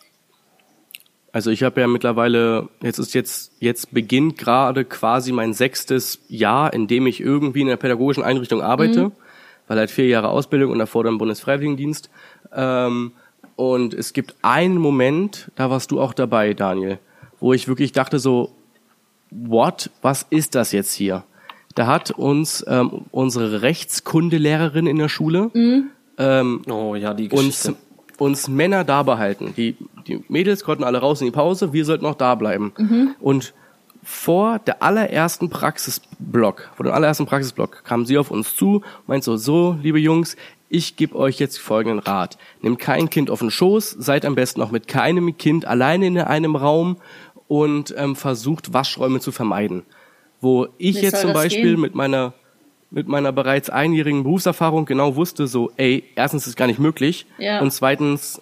[1.34, 6.72] Also ich habe ja mittlerweile, jetzt ist jetzt, jetzt beginnt gerade quasi mein sechstes Jahr,
[6.74, 9.12] in dem ich irgendwie in einer pädagogischen Einrichtung arbeite, mhm.
[9.68, 12.12] weil halt vier Jahre Ausbildung und davor dann Bundesfreiwilligendienst.
[12.54, 13.14] Ähm,
[13.56, 17.00] und es gibt einen Moment, da warst du auch dabei, Daniel,
[17.40, 18.52] wo ich wirklich dachte so,
[19.32, 21.24] what, was ist das jetzt hier?
[21.74, 25.90] Da hat uns ähm, unsere Rechtskundelehrerin in der Schule mhm.
[26.20, 27.74] ähm, oh, ja, die uns
[28.18, 29.54] uns Männer da behalten.
[29.56, 29.76] Die,
[30.08, 32.74] die Mädels konnten alle raus in die Pause, wir sollten noch da bleiben.
[32.78, 33.16] Mhm.
[33.20, 33.54] Und
[34.04, 39.38] vor der allerersten Praxisblock, vor dem allerersten Praxisblock kam sie auf uns zu, meint so,
[39.38, 40.36] so, liebe Jungs,
[40.70, 42.38] ich gebe euch jetzt folgenden Rat.
[42.62, 46.18] Nehmt kein Kind auf den Schoß, seid am besten noch mit keinem Kind alleine in
[46.18, 46.98] einem Raum
[47.48, 49.84] und ähm, versucht, Waschräume zu vermeiden.
[50.42, 51.82] Wo ich Wie jetzt zum Beispiel gehen?
[51.82, 52.34] mit meiner
[52.94, 57.26] mit meiner bereits einjährigen Berufserfahrung genau wusste, so, ey, erstens ist es gar nicht möglich
[57.40, 57.60] ja.
[57.60, 58.40] und zweitens,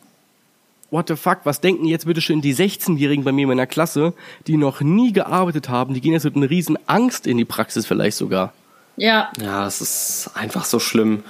[0.92, 4.14] what the fuck, was denken jetzt bitte schön die 16-Jährigen bei mir in meiner Klasse,
[4.48, 7.86] die noch nie gearbeitet haben, die gehen jetzt mit einer riesen Angst in die Praxis
[7.88, 8.52] vielleicht sogar.
[8.98, 9.32] Ja.
[9.42, 11.24] Ja, es ist einfach so schlimm.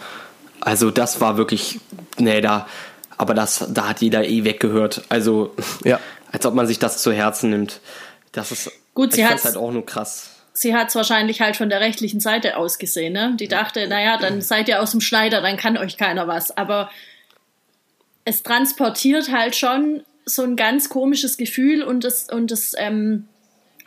[0.59, 1.79] Also das war wirklich,
[2.17, 2.67] nee, da,
[3.17, 5.03] aber das, da hat jeder eh weggehört.
[5.09, 5.53] Also,
[5.83, 5.99] ja.
[6.31, 7.81] als ob man sich das zu Herzen nimmt.
[8.31, 11.69] Das ist, Gut, sie hat halt auch nur krass sie hat es wahrscheinlich halt von
[11.69, 13.13] der rechtlichen Seite aus gesehen.
[13.13, 13.35] Ne?
[13.39, 16.55] Die dachte, naja, dann seid ihr aus dem Schneider, dann kann euch keiner was.
[16.55, 16.89] Aber
[18.25, 23.27] es transportiert halt schon so ein ganz komisches Gefühl und es, und es ähm,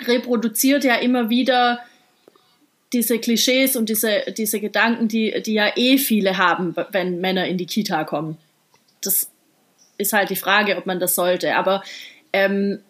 [0.05, 1.81] reproduziert ja immer wieder
[2.93, 7.59] diese Klischees und diese, diese Gedanken, die, die ja eh viele haben, wenn Männer in
[7.59, 8.37] die Kita kommen.
[9.03, 9.31] Das
[9.99, 11.57] ist halt die Frage, ob man das sollte.
[11.57, 11.83] Aber
[12.33, 12.81] ähm,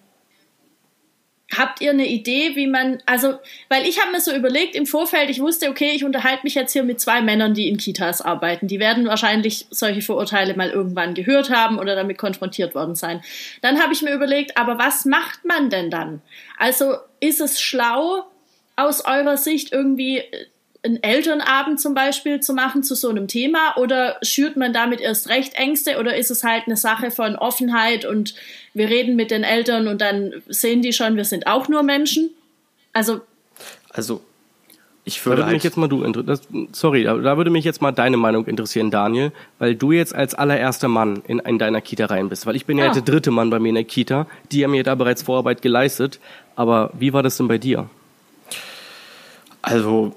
[1.57, 3.39] Habt ihr eine Idee, wie man, also,
[3.69, 6.73] weil ich habe mir so überlegt im Vorfeld, ich wusste, okay, ich unterhalte mich jetzt
[6.73, 8.69] hier mit zwei Männern, die in Kitas arbeiten.
[8.69, 13.23] Die werden wahrscheinlich solche Vorurteile mal irgendwann gehört haben oder damit konfrontiert worden sein.
[13.61, 16.23] Dann habe ich mir überlegt, aber was macht man denn dann?
[16.59, 18.25] Also ist es schlau,
[18.77, 20.23] aus eurer Sicht irgendwie
[20.85, 25.29] einen Elternabend zum Beispiel zu machen zu so einem Thema oder schürt man damit erst
[25.29, 28.35] recht Ängste oder ist es halt eine Sache von Offenheit und
[28.75, 32.31] wir reden mit den Eltern und dann sehen die schon, wir sind auch nur Menschen?
[32.93, 33.23] Also.
[33.91, 34.21] Also,
[35.07, 36.43] ich würde, halt mich jetzt mal du, das,
[36.73, 40.89] sorry, da würde mich jetzt mal deine Meinung interessieren, Daniel, weil du jetzt als allererster
[40.89, 42.93] Mann in, in deiner Kita rein bist, weil ich bin ja ah.
[42.93, 46.21] der dritte Mann bei mir in der Kita, die haben mir da bereits Vorarbeit geleistet,
[46.57, 47.89] aber wie war das denn bei dir?
[49.61, 50.15] Also,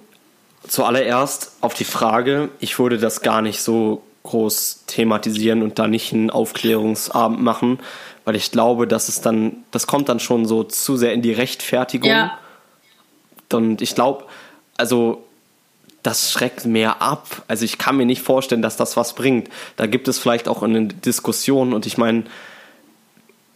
[0.68, 6.14] zuallererst auf die Frage, ich würde das gar nicht so groß thematisieren und da nicht
[6.14, 7.80] einen Aufklärungsabend machen,
[8.26, 11.32] weil ich glaube, dass es dann, das kommt dann schon so zu sehr in die
[11.32, 12.10] Rechtfertigung.
[12.10, 12.38] Ja.
[13.52, 14.26] Und ich glaube,
[14.76, 15.24] also
[16.04, 17.44] das schreckt mehr ab.
[17.48, 19.50] Also ich kann mir nicht vorstellen, dass das was bringt.
[19.76, 22.24] Da gibt es vielleicht auch eine Diskussion und ich meine,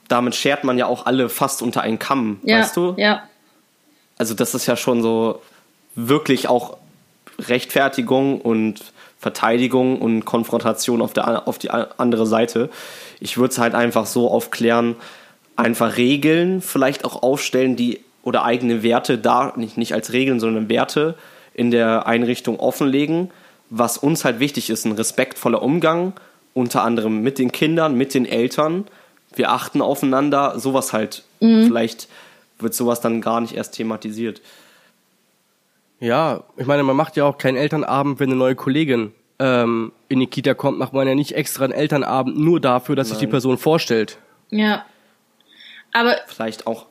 [0.07, 2.95] damit schert man ja auch alle fast unter einen Kamm, ja, weißt du?
[2.97, 3.23] Ja.
[4.17, 5.41] Also das ist ja schon so
[5.95, 6.77] wirklich auch
[7.47, 8.81] Rechtfertigung und
[9.19, 12.69] Verteidigung und Konfrontation auf, der, auf die andere Seite.
[13.19, 14.95] Ich würde es halt einfach so aufklären,
[15.55, 20.69] einfach Regeln vielleicht auch aufstellen, die oder eigene Werte da, nicht, nicht als Regeln, sondern
[20.69, 21.15] Werte
[21.53, 23.31] in der Einrichtung offenlegen.
[23.69, 26.13] Was uns halt wichtig ist, ein respektvoller Umgang,
[26.53, 28.85] unter anderem mit den Kindern, mit den Eltern.
[29.33, 31.23] Wir achten aufeinander, sowas halt.
[31.39, 31.65] Mhm.
[31.65, 32.07] Vielleicht
[32.59, 34.41] wird sowas dann gar nicht erst thematisiert.
[36.01, 40.19] Ja, ich meine, man macht ja auch keinen Elternabend, wenn eine neue Kollegin ähm, in
[40.19, 43.19] die Kita kommt, macht man ja nicht extra einen Elternabend nur dafür, dass Nein.
[43.19, 44.17] sich die Person vorstellt.
[44.49, 44.83] Ja.
[45.93, 46.17] Aber.
[46.27, 46.87] Vielleicht auch.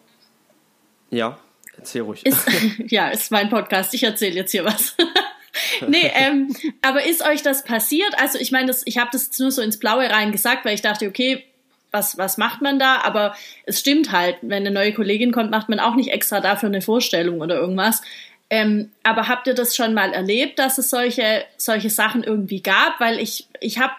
[1.11, 1.39] Ja,
[1.77, 2.25] erzähl ruhig.
[2.25, 2.47] Ist,
[2.87, 3.93] ja, ist mein Podcast.
[3.95, 4.97] Ich erzähle jetzt hier was.
[5.89, 8.15] nee, ähm, aber ist euch das passiert?
[8.17, 11.09] Also ich meine, ich habe das nur so ins Blaue rein gesagt, weil ich dachte,
[11.09, 11.45] okay,
[11.91, 13.01] was, was macht man da?
[13.03, 16.69] Aber es stimmt halt, wenn eine neue Kollegin kommt, macht man auch nicht extra dafür
[16.69, 18.03] eine Vorstellung oder irgendwas.
[18.53, 22.99] Ähm, aber habt ihr das schon mal erlebt, dass es solche, solche Sachen irgendwie gab?
[22.99, 23.93] Weil ich, ich habe,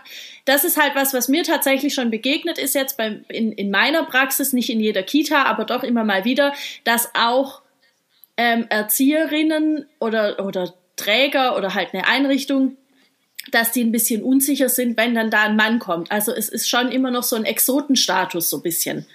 [0.43, 4.03] das ist halt was, was mir tatsächlich schon begegnet ist jetzt bei, in, in meiner
[4.03, 7.61] Praxis, nicht in jeder Kita, aber doch immer mal wieder, dass auch
[8.35, 12.75] ähm, Erzieherinnen oder, oder Träger oder halt eine Einrichtung,
[13.51, 16.11] dass die ein bisschen unsicher sind, wenn dann da ein Mann kommt.
[16.11, 19.05] Also es ist schon immer noch so ein Exotenstatus so ein bisschen.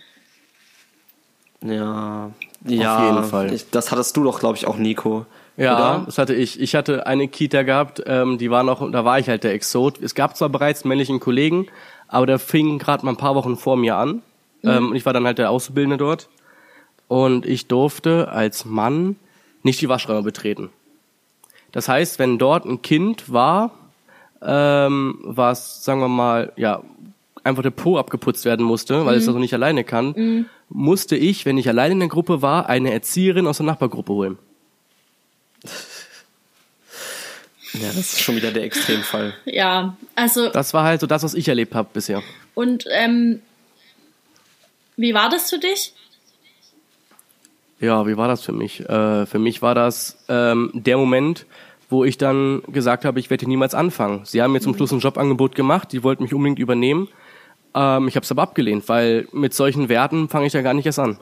[1.61, 2.33] Ja,
[2.66, 2.96] ja.
[2.96, 3.52] Auf jeden Fall.
[3.52, 5.26] Ich, das hattest du doch, glaube ich, auch, Nico.
[5.57, 6.02] Ja, Oder?
[6.07, 6.61] das hatte ich.
[6.61, 10.00] Ich hatte eine Kita gehabt, ähm, die war noch, da war ich halt der Exot.
[10.02, 11.66] Es gab zwar bereits männlichen Kollegen,
[12.09, 14.22] aber der fing gerade mal ein paar Wochen vor mir an.
[14.62, 16.29] Ähm, und ich war dann halt der Auszubildende dort.
[17.09, 19.16] Und ich durfte als Mann
[19.62, 20.70] nicht die Waschräume betreten.
[21.72, 23.70] Das heißt, wenn dort ein Kind war,
[24.42, 26.83] ähm, was, sagen wir mal, ja,
[27.47, 31.47] einfach der Po abgeputzt werden musste, weil es das noch nicht alleine kann, musste ich,
[31.47, 34.39] wenn ich alleine in der Gruppe war, eine Erzieherin aus der Nachbargruppe holen.
[37.75, 39.35] Ja, das ist schon wieder der Extremfall.
[39.45, 42.23] Ja, also Das war halt so das, was ich erlebt habe bisher.
[42.55, 43.41] und ähm,
[44.97, 45.93] wie war das für dich?
[47.81, 48.81] Ja, wie war das für mich?
[48.81, 51.45] Äh, für mich war das ähm, der Moment,
[51.91, 54.23] wo ich dann gesagt habe, ich werde niemals anfangen.
[54.25, 57.09] Sie haben mir zum Schluss ein Jobangebot gemacht, die wollten mich unbedingt übernehmen.
[57.77, 60.87] Ähm, ich habe es aber abgelehnt, weil mit solchen Werten fange ich ja gar nicht
[60.87, 61.19] erst an.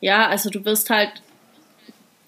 [0.00, 1.10] Ja, also du wirst halt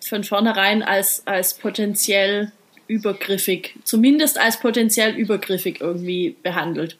[0.01, 2.53] von vornherein als, als potenziell
[2.89, 6.97] übergriffig, zumindest als potenziell übergriffig irgendwie behandelt.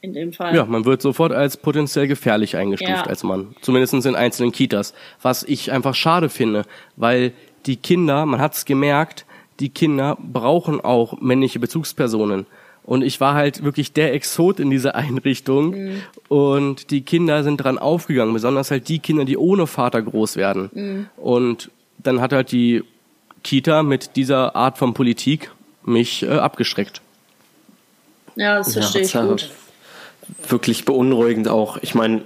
[0.00, 0.54] In dem Fall.
[0.54, 3.02] Ja, man wird sofort als potenziell gefährlich eingestuft Ja.
[3.06, 3.56] als Mann.
[3.60, 4.94] Zumindest in einzelnen Kitas.
[5.20, 6.62] Was ich einfach schade finde,
[6.94, 7.32] weil
[7.66, 9.26] die Kinder, man hat es gemerkt,
[9.58, 12.46] die Kinder brauchen auch männliche Bezugspersonen.
[12.86, 15.74] Und ich war halt wirklich der Exot in dieser Einrichtung.
[16.28, 21.08] Und die Kinder sind dran aufgegangen, besonders halt die Kinder, die ohne Vater groß werden.
[21.16, 22.84] Und dann hat halt die
[23.42, 25.50] Kita mit dieser Art von Politik
[25.84, 27.00] mich äh, abgeschreckt.
[28.36, 29.50] Ja, das verstehe ich Ja, gut.
[30.48, 31.78] Wirklich beunruhigend auch.
[31.82, 32.22] Ich meine,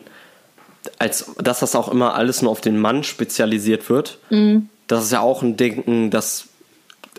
[0.98, 4.18] als dass das auch immer alles nur auf den Mann spezialisiert wird,
[4.86, 6.48] das ist ja auch ein Denken, das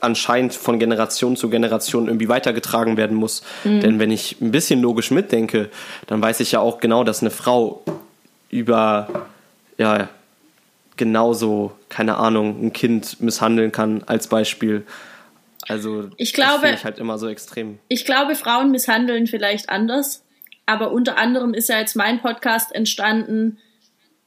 [0.01, 3.43] anscheinend von Generation zu Generation irgendwie weitergetragen werden muss.
[3.63, 5.69] Denn wenn ich ein bisschen logisch mitdenke,
[6.07, 7.83] dann weiß ich ja auch genau, dass eine Frau
[8.49, 9.07] über
[9.77, 10.09] ja
[10.97, 14.85] genauso, keine Ahnung, ein Kind misshandeln kann als Beispiel.
[15.67, 17.79] Also Ich das glaube- finde ich halt immer so extrem.
[17.87, 20.23] Ich glaube, Frauen misshandeln vielleicht anders,
[20.65, 23.57] aber unter anderem ist ja jetzt mein Podcast entstanden,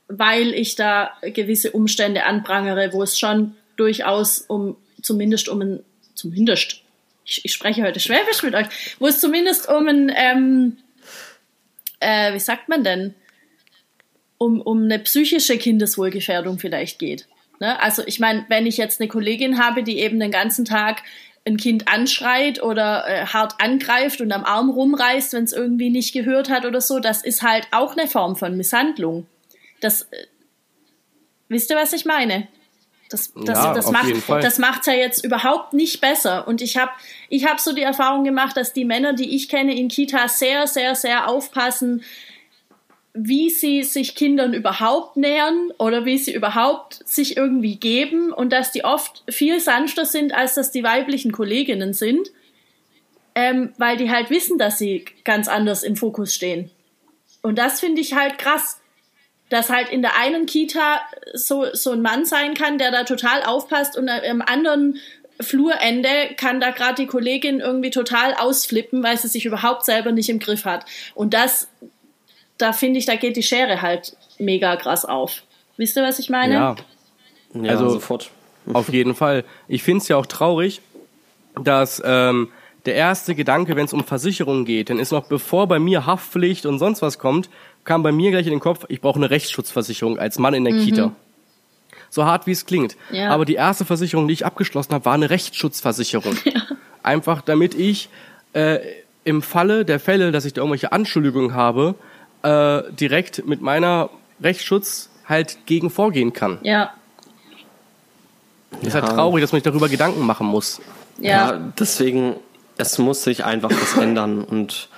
[0.09, 6.83] weil ich da gewisse Umstände anprangere, wo es schon durchaus um, zumindest um ein, zumindest,
[7.25, 8.67] ich, ich spreche heute Schwäbisch mit euch,
[8.99, 10.79] wo es zumindest um ein, ähm,
[12.01, 13.15] äh, wie sagt man denn,
[14.39, 17.29] um, um eine psychische Kindeswohlgefährdung vielleicht geht.
[17.61, 17.81] Ne?
[17.81, 21.03] Also ich meine, wenn ich jetzt eine Kollegin habe, die eben den ganzen Tag
[21.47, 26.13] ein Kind anschreit oder äh, hart angreift und am Arm rumreißt, wenn es irgendwie nicht
[26.13, 29.27] gehört hat oder so, das ist halt auch eine Form von Misshandlung.
[29.81, 30.27] Das, äh,
[31.49, 32.49] wisst ihr, was ich meine?
[33.11, 36.49] Das, das, Ja, das macht das macht's ja jetzt überhaupt nicht besser.
[36.49, 36.91] Und ich habe
[37.29, 40.67] ich hab so die Erfahrung gemacht, dass die Männer, die ich kenne in Kitas, sehr,
[40.67, 42.03] sehr, sehr aufpassen,
[43.15, 48.73] wie sie sich Kindern überhaupt nähern oder wie sie überhaupt sich irgendwie geben und dass
[48.73, 52.33] die oft viel sanfter sind, als das die weiblichen Kolleginnen sind,
[53.37, 56.71] ähm, weil die halt wissen, dass sie ganz anders im Fokus stehen.
[57.41, 58.81] Und das finde ich halt krass,
[59.51, 61.01] dass halt in der einen Kita
[61.35, 64.99] so, so ein Mann sein kann, der da total aufpasst und am anderen
[65.41, 70.29] Flurende kann da gerade die Kollegin irgendwie total ausflippen, weil sie sich überhaupt selber nicht
[70.29, 70.85] im Griff hat.
[71.15, 71.69] Und das,
[72.57, 75.43] da finde ich, da geht die Schere halt mega krass auf.
[75.77, 76.55] Wisst ihr, was ich meine?
[76.55, 76.77] Ja,
[77.55, 78.31] Ja, Also- sofort.
[78.73, 79.45] Auf jeden Fall.
[79.69, 80.81] Ich finde es ja auch traurig,
[81.63, 82.51] dass ähm,
[82.87, 86.65] der erste Gedanke, wenn es um Versicherungen geht, dann ist noch bevor bei mir Haftpflicht
[86.65, 87.51] und sonst was kommt,
[87.85, 90.75] kam bei mir gleich in den Kopf, ich brauche eine Rechtsschutzversicherung als Mann in der
[90.75, 91.13] Kita.
[92.11, 92.97] So hart wie es klingt.
[93.11, 93.31] Ja.
[93.31, 96.37] Aber die erste Versicherung, die ich abgeschlossen habe, war eine Rechtsschutzversicherung.
[97.03, 98.09] Einfach damit ich
[98.53, 98.79] äh,
[99.25, 101.95] im Falle der Fälle, dass ich da irgendwelche Anschuldigungen habe,
[102.43, 104.11] äh, direkt mit meiner
[104.43, 106.59] Rechtsschutz halt gegen vorgehen kann.
[106.63, 106.93] Ja,
[108.83, 110.81] Ist halt traurig, dass man sich darüber Gedanken machen muss.
[111.19, 111.53] ja.
[111.53, 112.37] Ja, deswegen,
[112.77, 114.45] es muss sich einfach was ändern.
[114.45, 114.89] Und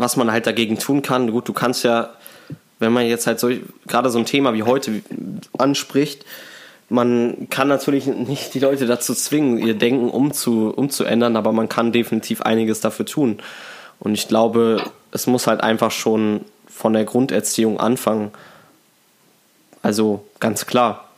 [0.00, 2.10] was man halt dagegen tun kann, gut, du kannst ja,
[2.78, 3.50] wenn man jetzt halt so,
[3.86, 5.02] gerade so ein Thema wie heute
[5.58, 6.24] anspricht,
[6.88, 11.92] man kann natürlich nicht die Leute dazu zwingen, ihr Denken umzu, umzuändern, aber man kann
[11.92, 13.38] definitiv einiges dafür tun.
[14.00, 14.82] Und ich glaube,
[15.12, 18.32] es muss halt einfach schon von der Grunderziehung anfangen.
[19.82, 21.08] Also ganz klar,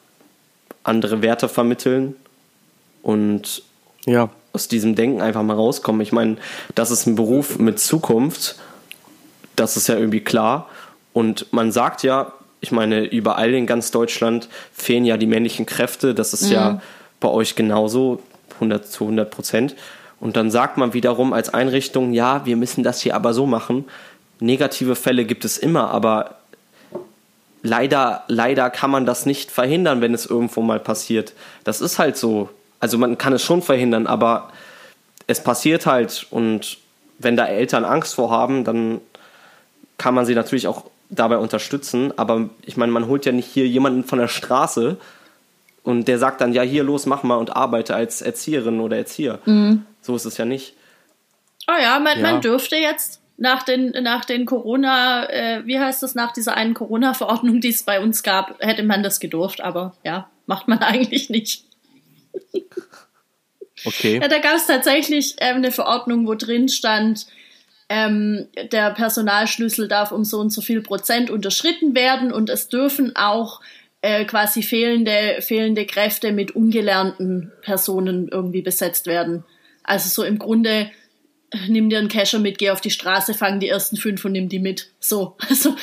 [0.84, 2.16] andere Werte vermitteln
[3.02, 3.62] und
[4.04, 4.28] Ja.
[4.52, 6.00] aus diesem Denken einfach mal rauskommen.
[6.02, 6.36] Ich meine,
[6.74, 8.56] das ist ein Beruf mit Zukunft,
[9.56, 10.68] das ist ja irgendwie klar.
[11.12, 16.14] Und man sagt ja, ich meine, überall in ganz Deutschland fehlen ja die männlichen Kräfte,
[16.14, 16.80] das ist ja
[17.20, 18.22] bei euch genauso,
[18.54, 19.74] 100 zu 100 Prozent.
[20.20, 23.84] Und dann sagt man wiederum als Einrichtung, ja, wir müssen das hier aber so machen.
[24.38, 26.36] Negative Fälle gibt es immer, aber
[27.62, 31.32] leider, leider kann man das nicht verhindern, wenn es irgendwo mal passiert.
[31.64, 32.48] Das ist halt so.
[32.78, 34.50] Also man kann es schon verhindern, aber
[35.26, 36.78] es passiert halt und
[37.18, 39.00] wenn da Eltern Angst vor haben, dann
[40.02, 42.12] kann man sie natürlich auch dabei unterstützen.
[42.18, 44.96] Aber ich meine, man holt ja nicht hier jemanden von der Straße
[45.84, 49.38] und der sagt dann, ja, hier los, mach mal und arbeite als Erzieherin oder Erzieher.
[49.44, 49.86] Mhm.
[50.00, 50.74] So ist es ja nicht.
[51.68, 52.32] Oh ja, man, ja.
[52.32, 56.74] man dürfte jetzt nach den, nach den Corona, äh, wie heißt das, nach dieser einen
[56.74, 61.30] Corona-Verordnung, die es bei uns gab, hätte man das gedurft, aber ja, macht man eigentlich
[61.30, 61.64] nicht.
[63.84, 64.18] Okay.
[64.20, 67.28] Ja, da gab es tatsächlich ähm, eine Verordnung, wo drin stand,
[67.94, 73.14] ähm, der Personalschlüssel darf um so und so viel Prozent unterschritten werden und es dürfen
[73.16, 73.60] auch
[74.00, 79.44] äh, quasi fehlende, fehlende Kräfte mit ungelernten Personen irgendwie besetzt werden.
[79.84, 80.90] Also so im Grunde
[81.68, 84.48] nimm dir einen Kescher mit, geh auf die Straße, fang die ersten fünf und nimm
[84.48, 84.90] die mit.
[84.98, 85.76] So, also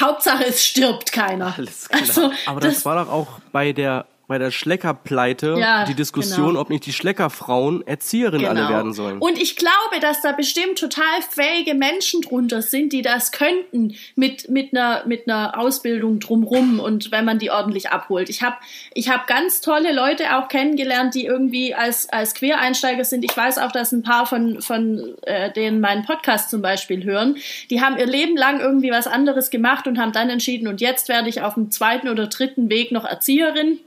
[0.00, 1.52] Hauptsache es stirbt keiner.
[1.58, 2.00] Alles klar.
[2.00, 6.48] Also, Aber das, das war doch auch bei der bei der Schleckerpleite ja, die Diskussion,
[6.48, 6.60] genau.
[6.60, 8.60] ob nicht die Schleckerfrauen Erzieherinnen genau.
[8.60, 9.18] alle werden sollen.
[9.18, 14.48] Und ich glaube, dass da bestimmt total fähige Menschen drunter sind, die das könnten mit
[14.48, 18.28] mit einer mit einer Ausbildung drumrum und wenn man die ordentlich abholt.
[18.28, 18.56] Ich habe
[18.94, 23.24] ich habe ganz tolle Leute auch kennengelernt, die irgendwie als als Quereinsteiger sind.
[23.24, 27.36] Ich weiß auch, dass ein paar von von äh, denen meinen Podcast zum Beispiel hören.
[27.70, 31.08] Die haben ihr Leben lang irgendwie was anderes gemacht und haben dann entschieden und jetzt
[31.08, 33.78] werde ich auf dem zweiten oder dritten Weg noch Erzieherin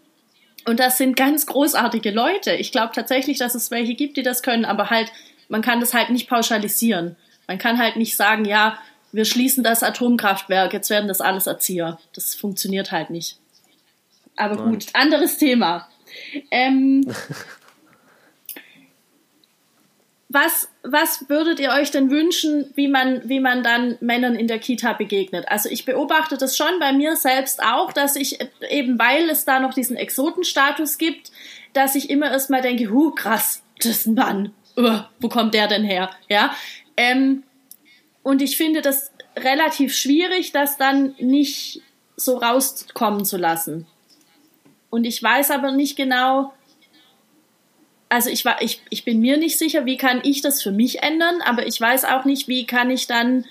[0.66, 2.54] und das sind ganz großartige Leute.
[2.54, 5.12] Ich glaube tatsächlich, dass es welche gibt, die das können, aber halt,
[5.48, 7.16] man kann das halt nicht pauschalisieren.
[7.48, 8.78] Man kann halt nicht sagen, ja,
[9.12, 12.00] wir schließen das Atomkraftwerk, jetzt werden das alles Erzieher.
[12.14, 13.38] Das funktioniert halt nicht.
[14.36, 14.70] Aber Nein.
[14.70, 15.88] gut, anderes Thema.
[16.52, 17.06] Ähm,
[20.30, 24.60] was, was würdet ihr euch denn wünschen, wie man, wie man dann Männern in der
[24.60, 25.46] Kita begegnet?
[25.50, 28.40] Also ich beobachte das schon bei mir selbst auch, dass ich
[28.70, 31.32] eben, weil es da noch diesen Exotenstatus gibt,
[31.74, 34.54] dass ich immer erstmal denke, hu, krass, das ist ein Mann.
[34.78, 36.12] Uh, wo kommt der denn her?
[36.30, 36.56] Ja.
[36.96, 37.44] Ähm,
[38.22, 41.82] und ich finde das relativ schwierig, das dann nicht
[42.16, 43.88] so rauskommen zu lassen.
[44.92, 46.54] Und ich weiß aber nicht genau,
[48.10, 51.04] also ich war, ich, ich bin mir nicht sicher, wie kann ich das für mich
[51.04, 53.46] ändern, aber ich weiß auch nicht, wie kann ich dann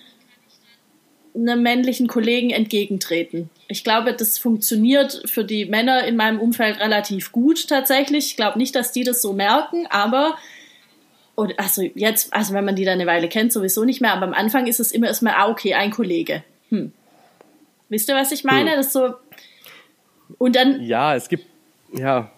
[1.35, 3.49] einem männlichen Kollegen entgegentreten.
[3.69, 8.27] Ich glaube, das funktioniert für die Männer in meinem Umfeld relativ gut tatsächlich.
[8.27, 10.37] Ich glaube nicht, dass die das so merken, aber
[11.37, 14.27] und also jetzt, also wenn man die dann eine Weile kennt, sowieso nicht mehr, aber
[14.27, 16.43] am Anfang ist es immer erstmal, ah, okay, ein Kollege.
[16.71, 16.93] Hm.
[17.89, 18.71] Wisst ihr, was ich meine?
[18.71, 18.77] Hm.
[18.77, 19.15] Das so.
[20.39, 20.83] Und dann.
[20.83, 21.47] Ja, es gibt,
[21.97, 22.33] ja,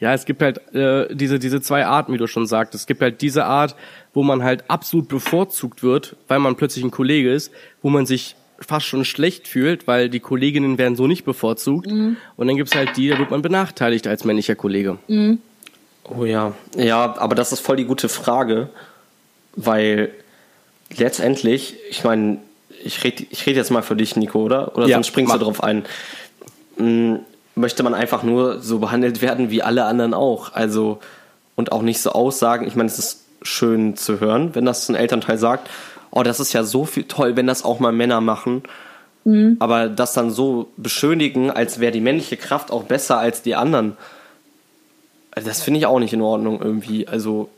[0.00, 2.74] ja, es gibt halt äh, diese, diese zwei Arten, wie du schon sagst.
[2.74, 3.76] Es gibt halt diese Art,
[4.14, 8.34] wo man halt absolut bevorzugt wird, weil man plötzlich ein Kollege ist, wo man sich
[8.58, 11.90] fast schon schlecht fühlt, weil die Kolleginnen werden so nicht bevorzugt.
[11.90, 12.16] Mhm.
[12.36, 14.98] Und dann gibt's halt die, da wird man benachteiligt als männlicher Kollege.
[15.08, 15.38] Mhm.
[16.04, 16.54] Oh ja.
[16.76, 18.70] Ja, aber das ist voll die gute Frage,
[19.54, 20.10] weil
[20.96, 22.38] letztendlich, ich meine,
[22.82, 24.76] ich rede ich red jetzt mal für dich, Nico, oder?
[24.76, 25.38] Oder ja, sonst springst mach.
[25.38, 25.84] du drauf ein.
[27.60, 30.52] Möchte man einfach nur so behandelt werden wie alle anderen auch.
[30.52, 30.98] Also,
[31.56, 32.66] und auch nicht so aussagen.
[32.66, 35.68] Ich meine, es ist schön zu hören, wenn das ein Elternteil sagt,
[36.10, 38.62] oh, das ist ja so viel toll, wenn das auch mal Männer machen.
[39.24, 39.56] Mhm.
[39.58, 43.96] Aber das dann so beschönigen, als wäre die männliche Kraft auch besser als die anderen,
[45.34, 47.06] das finde ich auch nicht in Ordnung irgendwie.
[47.06, 47.48] Also.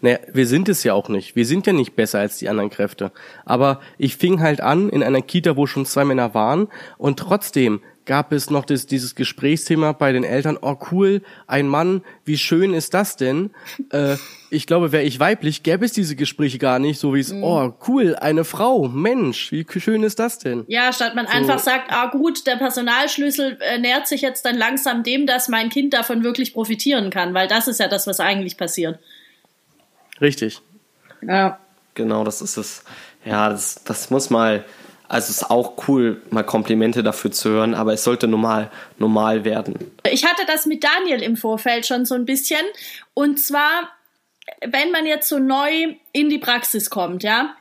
[0.00, 1.36] Naja, wir sind es ja auch nicht.
[1.36, 3.12] Wir sind ja nicht besser als die anderen Kräfte.
[3.44, 7.80] Aber ich fing halt an in einer Kita, wo schon zwei Männer waren und trotzdem
[8.06, 12.72] gab es noch das, dieses Gesprächsthema bei den Eltern, oh cool, ein Mann, wie schön
[12.72, 13.50] ist das denn?
[13.90, 14.16] Äh,
[14.50, 17.42] ich glaube, wäre ich weiblich, gäbe es diese Gespräche gar nicht, so wie es, mhm.
[17.42, 20.64] oh cool, eine Frau, Mensch, wie schön ist das denn?
[20.68, 21.32] Ja, statt man so.
[21.32, 25.68] einfach sagt, ah gut, der Personalschlüssel äh, nähert sich jetzt dann langsam dem, dass mein
[25.68, 28.98] Kind davon wirklich profitieren kann, weil das ist ja das, was eigentlich passiert.
[30.20, 30.60] Richtig.
[31.22, 31.58] Ja.
[31.94, 32.84] Genau, das ist es.
[33.24, 34.64] Ja, das, das muss mal
[35.08, 39.44] also es ist auch cool, mal Komplimente dafür zu hören, aber es sollte normal, normal
[39.44, 39.92] werden.
[40.10, 42.64] Ich hatte das mit Daniel im Vorfeld schon so ein bisschen.
[43.14, 43.90] Und zwar,
[44.66, 47.54] wenn man jetzt so neu in die Praxis kommt, ja,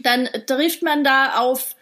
[0.00, 1.76] dann trifft man da auf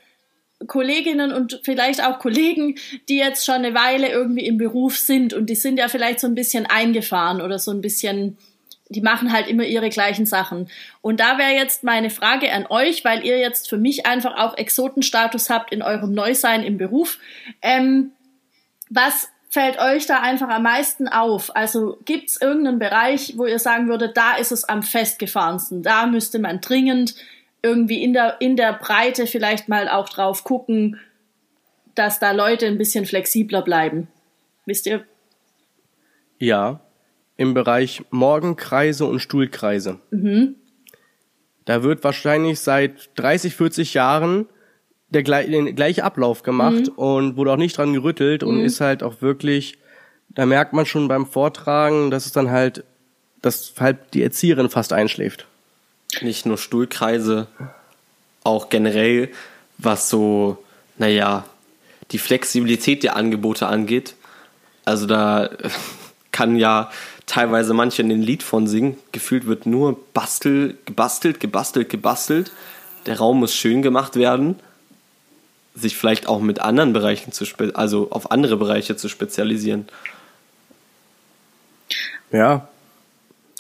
[0.67, 2.77] Kolleginnen und vielleicht auch Kollegen,
[3.09, 6.27] die jetzt schon eine Weile irgendwie im Beruf sind und die sind ja vielleicht so
[6.27, 8.37] ein bisschen eingefahren oder so ein bisschen
[8.91, 10.69] die machen halt immer ihre gleichen Sachen.
[11.01, 14.59] Und da wäre jetzt meine Frage an euch, weil ihr jetzt für mich einfach auch
[14.59, 17.19] Exotenstatus habt in eurem Neusein im Beruf.
[17.63, 18.11] Ähm,
[18.91, 21.55] was fällt euch da einfach am meisten auf?
[21.55, 26.41] Also gibt's irgendeinen Bereich, wo ihr sagen würdet, da ist es am festgefahrensten, da müsste
[26.41, 27.15] man dringend
[27.63, 30.99] irgendwie in der, in der Breite vielleicht mal auch drauf gucken,
[31.95, 34.09] dass da Leute ein bisschen flexibler bleiben.
[34.67, 35.05] Wisst ihr?
[36.39, 36.81] Ja,
[37.41, 39.99] im Bereich Morgenkreise und Stuhlkreise.
[40.11, 40.57] Mhm.
[41.65, 44.45] Da wird wahrscheinlich seit 30, 40 Jahren
[45.09, 46.97] der, der gleiche Ablauf gemacht mhm.
[46.97, 48.65] und wurde auch nicht dran gerüttelt und mhm.
[48.67, 49.79] ist halt auch wirklich,
[50.29, 52.85] da merkt man schon beim Vortragen, dass es dann halt,
[53.41, 55.47] dass halt die Erzieherin fast einschläft.
[56.21, 57.47] Nicht nur Stuhlkreise,
[58.45, 59.31] auch generell,
[59.79, 60.63] was so,
[60.99, 61.47] naja,
[62.11, 64.15] die Flexibilität der Angebote angeht.
[64.85, 65.49] Also da
[66.33, 66.91] kann ja
[67.31, 68.97] teilweise manche in den Lied von singen.
[69.13, 72.51] Gefühlt wird nur bastel, gebastelt, gebastelt, gebastelt.
[73.07, 74.59] Der Raum muss schön gemacht werden.
[75.77, 79.89] Sich vielleicht auch mit anderen Bereichen zu, also auf andere Bereiche zu spezialisieren.
[82.33, 82.69] Ja.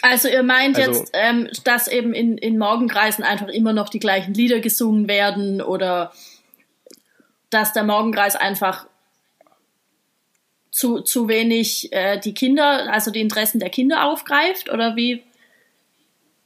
[0.02, 4.00] Also ihr meint also, jetzt, ähm, dass eben in, in Morgenkreisen einfach immer noch die
[4.00, 6.10] gleichen Lieder gesungen werden oder
[7.50, 8.86] dass der Morgenkreis einfach
[10.70, 15.22] zu, zu wenig äh, die Kinder, also die Interessen der Kinder aufgreift oder wie?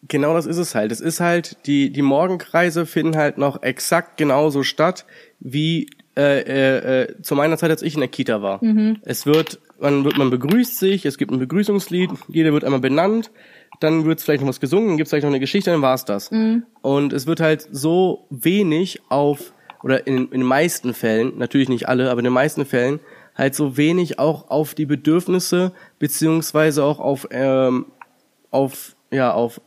[0.07, 0.93] Genau das ist es halt.
[0.93, 5.07] Es ist halt, die, die Morgenkreise finden halt noch exakt genauso statt,
[5.41, 8.62] wie äh, äh, äh, zu meiner Zeit, als ich in der Kita war.
[8.62, 8.99] Mhm.
[9.03, 13.31] Es wird, man wird, man begrüßt sich, es gibt ein Begrüßungslied, jeder wird einmal benannt,
[13.81, 16.05] dann wird vielleicht noch was gesungen, dann gibt es vielleicht noch eine Geschichte, dann war's
[16.05, 16.31] das.
[16.31, 16.64] Mhm.
[16.83, 21.89] Und es wird halt so wenig auf, oder in, in den meisten Fällen, natürlich nicht
[21.89, 23.01] alle, aber in den meisten Fällen,
[23.37, 27.87] halt so wenig auch auf die Bedürfnisse beziehungsweise auch auf ähm,
[28.51, 29.61] auf ja auf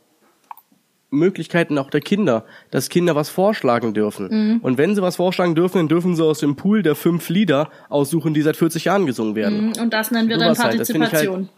[1.10, 4.28] Möglichkeiten auch der Kinder, dass Kinder was vorschlagen dürfen.
[4.28, 4.58] Mhm.
[4.60, 7.70] Und wenn sie was vorschlagen dürfen, dann dürfen sie aus dem Pool der fünf Lieder
[7.88, 9.68] aussuchen, die seit 40 Jahren gesungen werden.
[9.68, 9.72] Mhm.
[9.80, 10.58] Und das nennen wir dann halt.
[10.58, 11.48] Partizipation.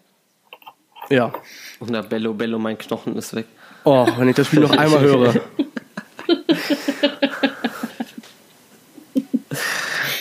[1.00, 1.32] Halt, ja.
[1.80, 3.46] Und der Bello Bello, mein Knochen ist weg.
[3.84, 5.34] Oh, wenn ich das Spiel noch einmal höre.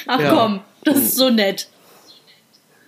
[0.08, 0.34] Ach ja.
[0.34, 1.70] komm, das ist so nett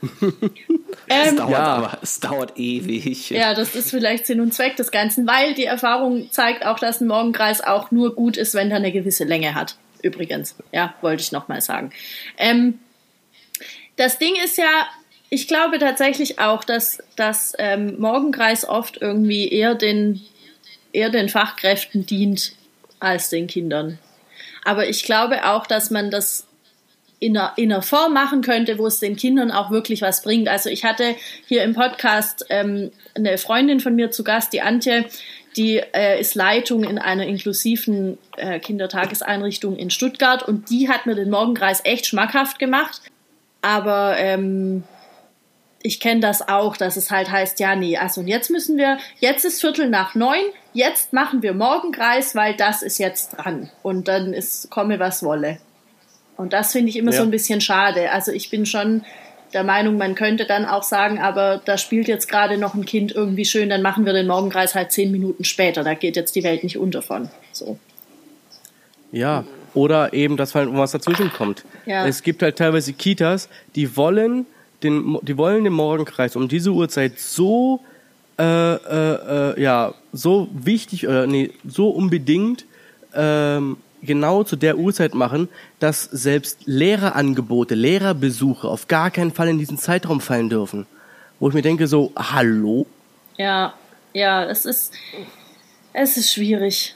[1.07, 1.57] es, dauert ja.
[1.57, 3.29] aber, es dauert ewig.
[3.29, 7.01] Ja, das ist vielleicht Sinn und Zweck des Ganzen, weil die Erfahrung zeigt auch, dass
[7.01, 9.75] ein Morgenkreis auch nur gut ist, wenn er eine gewisse Länge hat.
[10.01, 11.91] Übrigens, ja, wollte ich nochmal sagen.
[12.37, 12.79] Ähm,
[13.95, 14.87] das Ding ist ja,
[15.29, 20.21] ich glaube tatsächlich auch, dass das ähm, Morgenkreis oft irgendwie eher den,
[20.91, 22.53] eher den Fachkräften dient
[22.99, 23.99] als den Kindern.
[24.63, 26.47] Aber ich glaube auch, dass man das
[27.21, 30.49] in einer, in einer Form machen könnte, wo es den Kindern auch wirklich was bringt.
[30.49, 31.15] Also ich hatte
[31.47, 35.05] hier im Podcast ähm, eine Freundin von mir zu Gast, die Antje,
[35.55, 41.13] die äh, ist Leitung in einer inklusiven äh, Kindertageseinrichtung in Stuttgart und die hat mir
[41.13, 43.01] den Morgenkreis echt schmackhaft gemacht.
[43.61, 44.83] Aber ähm,
[45.83, 48.97] ich kenne das auch, dass es halt heißt, ja, nee, also und jetzt müssen wir,
[49.19, 50.43] jetzt ist Viertel nach neun,
[50.73, 53.69] jetzt machen wir Morgenkreis, weil das ist jetzt dran.
[53.83, 55.59] Und dann ist, komme was wolle.
[56.41, 57.17] Und das finde ich immer ja.
[57.17, 58.11] so ein bisschen schade.
[58.11, 59.03] Also ich bin schon
[59.53, 63.11] der Meinung, man könnte dann auch sagen, aber da spielt jetzt gerade noch ein Kind
[63.11, 65.83] irgendwie schön, dann machen wir den Morgenkreis halt zehn Minuten später.
[65.83, 67.29] Da geht jetzt die Welt nicht unter von.
[67.51, 67.77] So.
[69.11, 69.43] Ja,
[69.75, 71.63] oder eben, dass halt was dazwischen kommt.
[71.85, 72.07] Ja.
[72.07, 74.47] Es gibt halt teilweise Kitas, die wollen
[74.81, 77.81] den, die wollen den Morgenkreis um diese Uhrzeit so,
[78.39, 82.65] äh, äh, äh, ja, so wichtig oder nee, so unbedingt
[83.13, 85.49] ähm, genau zu der Uhrzeit machen,
[85.79, 90.87] dass selbst Lehrerangebote, Lehrerbesuche auf gar keinen Fall in diesen Zeitraum fallen dürfen.
[91.39, 92.85] Wo ich mir denke, so, hallo?
[93.37, 93.73] Ja,
[94.13, 94.93] ja, es ist,
[95.93, 96.95] es ist schwierig.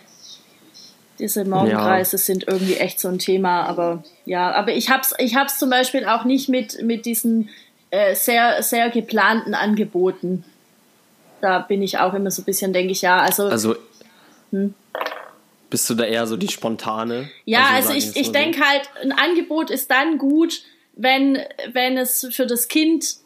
[1.18, 2.22] Diese Morgenkreise ja.
[2.22, 6.06] sind irgendwie echt so ein Thema, aber ja, aber ich hab's, ich hab's zum Beispiel
[6.06, 7.50] auch nicht mit, mit diesen
[7.90, 10.44] äh, sehr, sehr geplanten Angeboten.
[11.40, 13.48] Da bin ich auch immer so ein bisschen, denke ich, ja, also.
[13.48, 13.76] Also,
[14.52, 14.74] hm?
[15.70, 17.30] Bist du da eher so die spontane?
[17.46, 20.62] Ja, also, also ich, ich denke halt, ein Angebot ist dann gut,
[20.94, 21.40] wenn,
[21.74, 23.18] wenn es für das Kind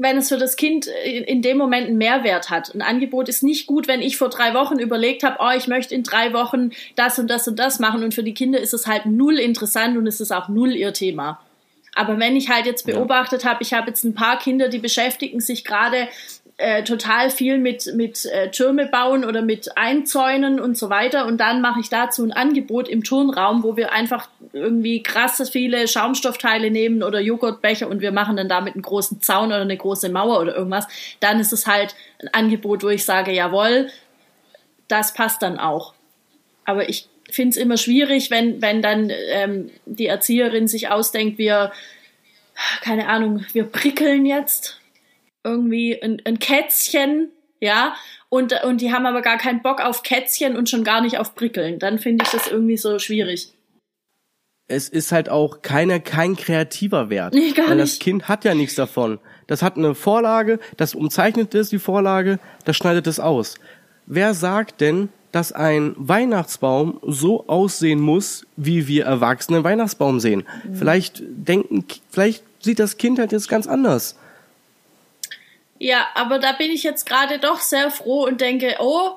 [0.00, 2.74] wenn es für das Kind in dem Moment einen Mehrwert hat.
[2.74, 5.94] Ein Angebot ist nicht gut, wenn ich vor drei Wochen überlegt habe, oh, ich möchte
[5.94, 8.86] in drei Wochen das und das und das machen und für die Kinder ist es
[8.86, 11.38] halt null interessant und es ist auch null ihr Thema.
[11.94, 15.40] Aber wenn ich halt jetzt beobachtet habe, ich habe jetzt ein paar Kinder, die beschäftigen
[15.40, 16.08] sich gerade
[16.60, 21.24] äh, total viel mit, mit äh, Türme bauen oder mit Einzäunen und so weiter.
[21.24, 25.88] Und dann mache ich dazu ein Angebot im Turnraum, wo wir einfach irgendwie krasse viele
[25.88, 30.10] Schaumstoffteile nehmen oder Joghurtbecher und wir machen dann damit einen großen Zaun oder eine große
[30.10, 30.86] Mauer oder irgendwas.
[31.20, 33.88] Dann ist es halt ein Angebot, wo ich sage, jawohl,
[34.86, 35.94] das passt dann auch.
[36.66, 41.72] Aber ich finde es immer schwierig, wenn, wenn dann ähm, die Erzieherin sich ausdenkt, wir,
[42.82, 44.79] keine Ahnung, wir prickeln jetzt
[45.44, 47.30] irgendwie ein, ein Kätzchen,
[47.60, 47.94] ja,
[48.28, 51.34] und, und die haben aber gar keinen Bock auf Kätzchen und schon gar nicht auf
[51.34, 51.78] Prickeln.
[51.78, 53.52] Dann finde ich das irgendwie so schwierig.
[54.70, 57.34] es ist halt auch keiner kein kreativer Wert.
[57.34, 58.02] Nee, gar weil das nicht.
[58.02, 59.18] Kind hat ja nichts davon.
[59.48, 63.56] Das hat eine Vorlage, das umzeichnet es, die Vorlage, das schneidet es aus.
[64.06, 70.44] Wer sagt denn, dass ein Weihnachtsbaum so aussehen muss, wie wir Erwachsene einen Weihnachtsbaum sehen?
[70.64, 70.74] Mhm.
[70.74, 74.16] Vielleicht denken, vielleicht sieht das Kind halt jetzt ganz anders.
[75.80, 79.12] Ja, aber da bin ich jetzt gerade doch sehr froh und denke, oh,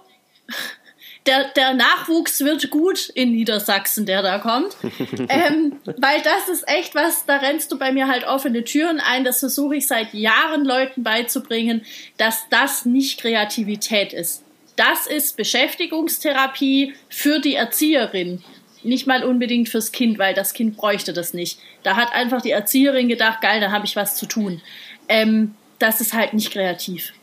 [1.26, 4.78] der, der Nachwuchs wird gut in Niedersachsen, der da kommt.
[5.30, 9.26] ähm, weil das ist echt was, da rennst du bei mir halt offene Türen ein.
[9.26, 11.86] Das versuche ich seit Jahren Leuten beizubringen,
[12.16, 14.43] dass das nicht Kreativität ist.
[14.78, 18.41] Das ist Beschäftigungstherapie für die Erzieherin.
[18.84, 21.59] Nicht mal unbedingt fürs Kind, weil das Kind bräuchte das nicht.
[21.84, 24.61] Da hat einfach die Erzieherin gedacht, geil, da habe ich was zu tun.
[25.09, 27.13] Ähm, das ist halt nicht kreativ.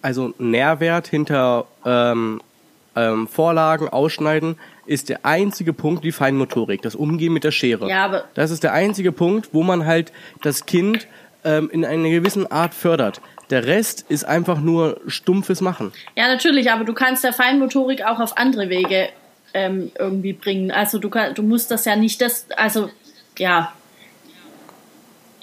[0.00, 2.40] Also Nährwert hinter ähm,
[2.96, 4.56] ähm, Vorlagen, Ausschneiden
[4.86, 7.88] ist der einzige Punkt, die Feinmotorik, das Umgehen mit der Schere.
[7.88, 11.06] Ja, aber- das ist der einzige Punkt, wo man halt das Kind
[11.44, 13.20] ähm, in einer gewissen Art fördert.
[13.50, 15.92] Der Rest ist einfach nur stumpfes Machen.
[16.16, 19.08] Ja, natürlich, aber du kannst der Feinmotorik auch auf andere Wege
[19.54, 20.70] ähm, irgendwie bringen.
[20.70, 22.90] Also du, kann, du musst das ja nicht das, also
[23.38, 23.72] ja.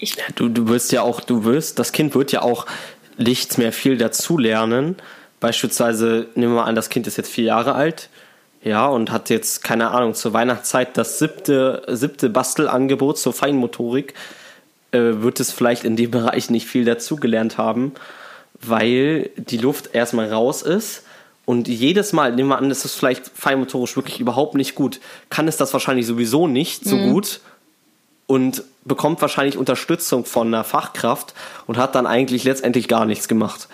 [0.00, 2.66] Ich, Du, du wirst ja auch, du wirst, das Kind wird ja auch
[3.18, 4.96] nichts mehr viel dazulernen.
[5.40, 8.08] Beispielsweise, nehmen wir mal an, das Kind ist jetzt vier Jahre alt,
[8.62, 14.14] ja, und hat jetzt, keine Ahnung, zur Weihnachtszeit das siebte, siebte Bastelangebot zur Feinmotorik,
[14.92, 17.92] äh, wird es vielleicht in dem Bereich nicht viel dazugelernt haben,
[18.60, 21.04] weil die Luft erstmal raus ist.
[21.46, 25.48] Und jedes Mal, nehmen wir an, das ist vielleicht feinmotorisch wirklich überhaupt nicht gut, kann
[25.48, 27.40] es das wahrscheinlich sowieso nicht so gut
[28.30, 31.34] und bekommt wahrscheinlich Unterstützung von einer Fachkraft
[31.66, 33.66] und hat dann eigentlich letztendlich gar nichts gemacht.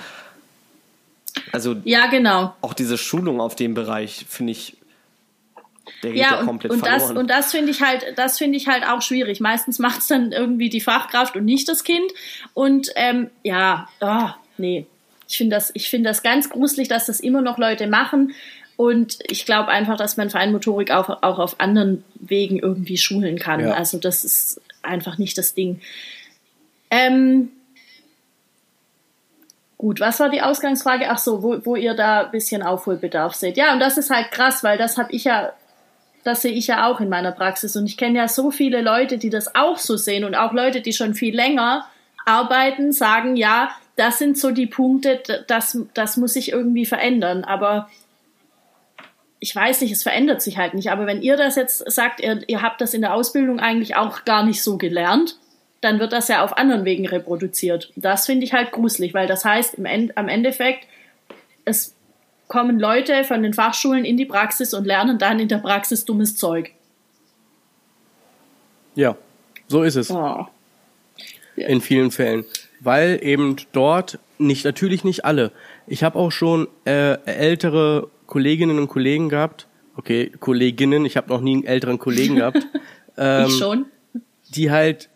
[1.53, 2.57] Also ja, genau.
[2.63, 4.79] auch diese Schulung auf dem Bereich finde ich,
[6.03, 7.19] der geht Ja, ja, und, komplett und das, verloren.
[7.19, 9.41] und das finde ich halt, das finde ich halt auch schwierig.
[9.41, 12.11] Meistens macht es dann irgendwie die Fachkraft und nicht das Kind.
[12.55, 14.87] Und ähm, ja, oh, nee.
[15.29, 18.33] Ich finde das, ich finde das ganz gruselig, dass das immer noch Leute machen.
[18.77, 23.61] Und ich glaube einfach, dass man Feinmotorik auch, auch auf anderen Wegen irgendwie schulen kann.
[23.61, 23.75] Ja.
[23.75, 25.81] Also das ist einfach nicht das Ding.
[26.91, 27.51] Ähm,
[29.79, 31.09] gut, was war die Ausgangsfrage?
[31.09, 33.57] Ach so, wo, wo ihr da ein bisschen Aufholbedarf seht.
[33.57, 35.53] Ja, und das ist halt krass, weil das habe ich ja
[36.27, 37.77] das sehe ich ja auch in meiner Praxis.
[37.77, 40.81] Und ich kenne ja so viele Leute, die das auch so sehen und auch Leute,
[40.81, 41.87] die schon viel länger
[42.25, 47.45] arbeiten, sagen, ja, das sind so die Punkte, das, das muss sich irgendwie verändern.
[47.45, 47.89] Aber
[49.47, 50.91] ich weiß nicht, es verändert sich halt nicht.
[50.91, 54.25] Aber wenn ihr das jetzt sagt, ihr, ihr habt das in der Ausbildung eigentlich auch
[54.25, 55.39] gar nicht so gelernt,
[55.81, 57.93] dann wird das ja auf anderen Wegen reproduziert.
[57.95, 60.89] Das finde ich halt gruselig, weil das heißt im End, am Endeffekt,
[61.65, 61.95] es
[62.49, 66.35] kommen Leute von den Fachschulen in die Praxis und lernen dann in der Praxis dummes
[66.35, 66.73] Zeug.
[68.97, 69.17] Ja,
[69.69, 70.11] so ist es.
[70.11, 70.45] Oh.
[71.55, 72.45] in vielen Fällen,
[72.81, 75.53] weil eben dort nicht natürlich nicht alle.
[75.87, 79.69] Ich habe auch schon äh, ältere Kolleginnen und Kollegen gehabt.
[79.97, 81.05] Okay, Kolleginnen.
[81.05, 82.67] Ich habe noch nie einen älteren Kollegen gehabt,
[83.17, 83.87] ähm, ich schon.
[84.55, 85.09] die halt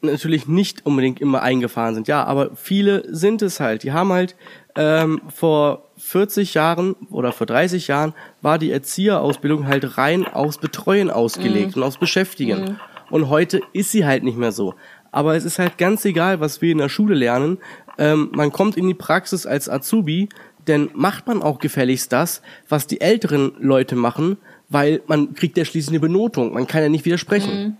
[0.00, 2.08] natürlich nicht unbedingt immer eingefahren sind.
[2.08, 3.82] Ja, aber viele sind es halt.
[3.82, 4.36] Die haben halt
[4.76, 11.10] ähm, vor 40 Jahren oder vor 30 Jahren war die Erzieherausbildung halt rein aufs Betreuen
[11.10, 12.78] ausgelegt und aufs Beschäftigen.
[13.10, 14.74] Und heute ist sie halt nicht mehr so.
[15.10, 17.58] Aber es ist halt ganz egal, was wir in der Schule lernen.
[17.96, 20.28] Ähm, man kommt in die Praxis als Azubi,
[20.68, 24.36] denn macht man auch gefälligst das, was die älteren Leute machen,
[24.68, 26.52] weil man kriegt ja schließlich eine Benotung.
[26.52, 27.76] Man kann ja nicht widersprechen.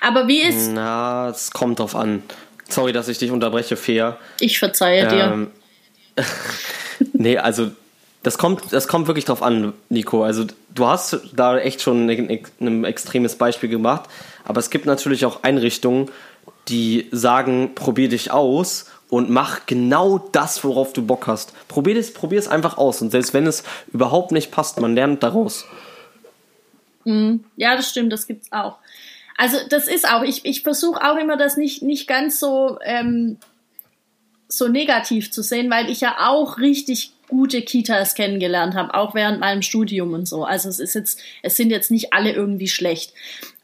[0.00, 2.22] Aber wie ist, Na, es kommt drauf an.
[2.68, 4.18] Sorry, dass ich dich unterbreche, Fair.
[4.40, 5.24] ich verzeihe dir.
[5.24, 5.50] Ähm,
[7.12, 7.70] nee, also
[8.22, 10.24] das kommt, das kommt wirklich drauf an, Nico.
[10.24, 14.10] Also du hast da echt schon ein, ein extremes Beispiel gemacht,
[14.44, 16.10] aber es gibt natürlich auch Einrichtungen,
[16.68, 21.52] die sagen, probier dich aus und mach genau das, worauf du Bock hast.
[21.68, 25.22] Probier es, probier es einfach aus und selbst wenn es überhaupt nicht passt, man lernt
[25.22, 25.64] daraus.
[27.56, 28.78] Ja, das stimmt, das gibt's auch.
[29.36, 33.36] Also das ist auch, ich, ich versuche auch immer das nicht, nicht ganz so, ähm,
[34.48, 39.40] so negativ zu sehen, weil ich ja auch richtig gute Kitas kennengelernt habe, auch während
[39.40, 40.44] meinem Studium und so.
[40.44, 43.12] Also es ist jetzt, es sind jetzt nicht alle irgendwie schlecht.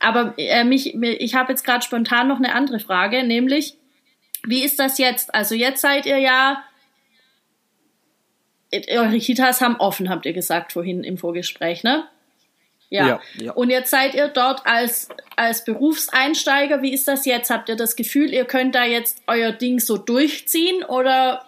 [0.01, 3.77] Aber äh, mich, ich habe jetzt gerade spontan noch eine andere Frage, nämlich,
[4.45, 5.35] wie ist das jetzt?
[5.35, 6.65] Also jetzt seid ihr ja,
[8.89, 12.09] eure Kitas haben offen, habt ihr gesagt vorhin im Vorgespräch, ne?
[12.89, 13.07] Ja.
[13.07, 13.21] Ja.
[13.39, 13.53] Ja.
[13.53, 16.83] Und jetzt seid ihr dort als, als Berufseinsteiger.
[16.83, 17.51] Wie ist das jetzt?
[17.51, 21.47] Habt ihr das Gefühl, ihr könnt da jetzt euer Ding so durchziehen oder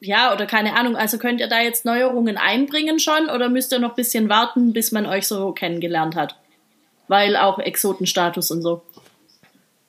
[0.00, 3.80] ja, oder keine Ahnung, also könnt ihr da jetzt Neuerungen einbringen schon oder müsst ihr
[3.80, 6.36] noch ein bisschen warten, bis man euch so kennengelernt hat?
[7.08, 8.82] Weil auch Exotenstatus und so.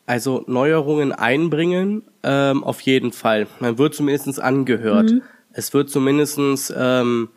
[0.09, 3.45] Also Neuerungen einbringen, ähm, auf jeden Fall.
[3.59, 5.11] Man wird zumindest angehört.
[5.11, 5.21] Mhm.
[5.53, 6.39] Es wird zumindest
[6.75, 7.29] ähm,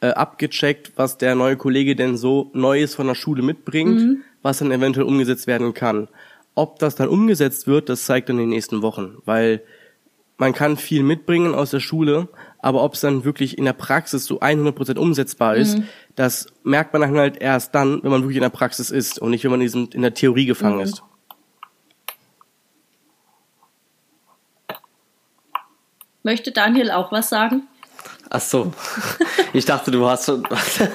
[0.00, 4.22] äh, abgecheckt, was der neue Kollege denn so Neues von der Schule mitbringt, mhm.
[4.42, 6.08] was dann eventuell umgesetzt werden kann.
[6.56, 9.62] Ob das dann umgesetzt wird, das zeigt dann in den nächsten Wochen, weil
[10.38, 12.26] man kann viel mitbringen aus der Schule,
[12.58, 15.84] aber ob es dann wirklich in der Praxis so 100% umsetzbar ist, mhm.
[16.16, 19.30] das merkt man dann halt erst dann, wenn man wirklich in der Praxis ist und
[19.30, 20.82] nicht, wenn man in, in der Theorie gefangen mhm.
[20.82, 21.04] ist.
[26.22, 27.68] Möchte Daniel auch was sagen?
[28.30, 28.72] Ach so.
[29.52, 30.46] Ich dachte, du hast schon,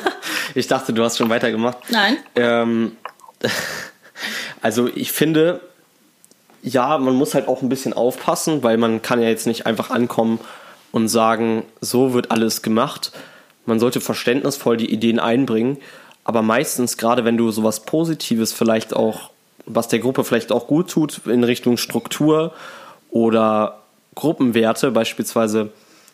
[0.55, 1.77] ich dachte, du hast schon weitergemacht.
[1.89, 2.17] Nein.
[2.35, 2.97] Ähm,
[4.61, 5.61] also ich finde,
[6.61, 9.89] ja, man muss halt auch ein bisschen aufpassen, weil man kann ja jetzt nicht einfach
[9.89, 10.39] ankommen
[10.91, 13.11] und sagen, so wird alles gemacht.
[13.65, 15.77] Man sollte verständnisvoll die Ideen einbringen,
[16.23, 19.31] aber meistens, gerade wenn du sowas Positives vielleicht auch,
[19.65, 22.53] was der Gruppe vielleicht auch gut tut in Richtung Struktur
[23.09, 23.82] oder
[24.15, 25.71] Gruppenwerte, beispielsweise,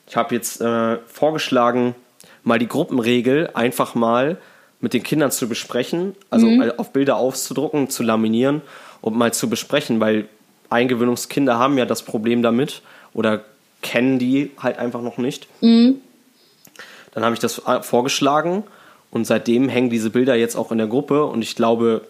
[0.07, 1.95] ich habe jetzt äh, vorgeschlagen,
[2.43, 4.37] mal die Gruppenregel einfach mal
[4.81, 6.71] mit den Kindern zu besprechen, also mhm.
[6.77, 8.61] auf Bilder auszudrucken, zu laminieren
[9.01, 10.27] und mal zu besprechen, weil
[10.69, 12.81] Eingewöhnungskinder haben ja das Problem damit
[13.13, 13.43] oder
[13.81, 15.47] kennen die halt einfach noch nicht.
[15.61, 16.01] Mhm.
[17.11, 18.63] Dann habe ich das vorgeschlagen
[19.11, 22.07] und seitdem hängen diese Bilder jetzt auch in der Gruppe und ich glaube,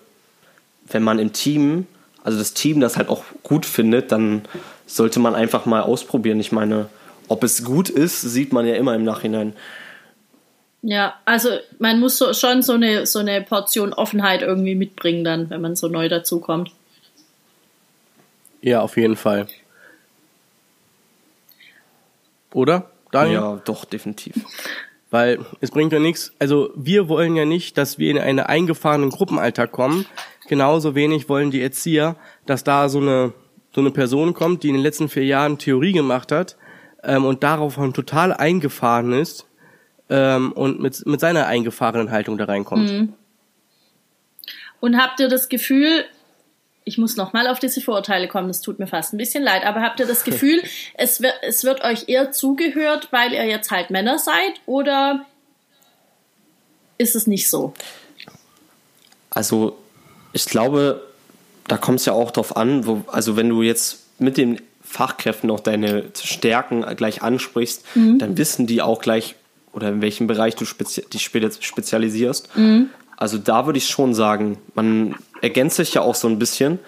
[0.88, 1.88] wenn man im Team,
[2.24, 4.44] also das Team das halt auch gut findet, dann
[4.90, 6.40] sollte man einfach mal ausprobieren.
[6.40, 6.90] Ich meine,
[7.28, 9.54] ob es gut ist, sieht man ja immer im Nachhinein.
[10.82, 15.50] Ja, also man muss so, schon so eine, so eine Portion Offenheit irgendwie mitbringen dann,
[15.50, 16.72] wenn man so neu dazukommt.
[18.62, 19.48] Ja, auf jeden Fall.
[22.54, 23.36] Oder, Daniel?
[23.36, 24.34] Ja, doch, definitiv.
[25.12, 29.10] Weil es bringt ja nichts, also wir wollen ja nicht, dass wir in einen eingefahrenen
[29.10, 30.06] Gruppenalltag kommen.
[30.48, 32.16] Genauso wenig wollen die Erzieher,
[32.46, 33.34] dass da so eine,
[33.74, 36.58] so eine Person kommt, die in den letzten vier Jahren Theorie gemacht hat
[37.04, 39.46] ähm, und darauf total eingefahren ist
[40.10, 42.92] ähm, und mit, mit seiner eingefahrenen Haltung da reinkommt.
[42.92, 43.14] Mhm.
[44.80, 46.06] Und habt ihr das Gefühl,
[46.86, 49.82] ich muss nochmal auf diese Vorurteile kommen, das tut mir fast ein bisschen leid, aber
[49.82, 50.62] habt ihr das Gefühl,
[50.96, 55.26] es, wird, es wird euch eher zugehört, weil ihr jetzt halt Männer seid oder
[56.98, 57.74] ist es nicht so?
[59.30, 59.78] Also,
[60.34, 61.09] ich glaube,
[61.72, 65.52] da kommt es ja auch drauf an, wo, also wenn du jetzt mit den Fachkräften
[65.52, 68.20] auch deine Stärken gleich ansprichst, mhm.
[68.20, 69.36] dann wissen die auch gleich,
[69.72, 72.56] oder in welchem Bereich du spezi dich spezialisierst.
[72.58, 72.90] Mhm.
[73.16, 76.80] Also da würde ich schon sagen, man ergänzt sich ja auch so ein bisschen.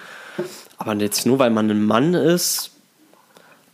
[0.77, 2.71] Aber jetzt nur, weil man ein Mann ist,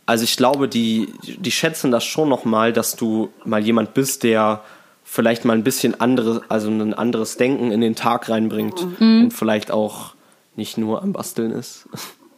[0.04, 4.62] also ich glaube, die, die schätzen das schon nochmal, dass du mal jemand bist, der
[5.04, 9.24] vielleicht mal ein bisschen anderes, also ein anderes Denken in den Tag reinbringt mhm.
[9.24, 10.14] und vielleicht auch
[10.58, 11.88] nicht nur am Basteln ist.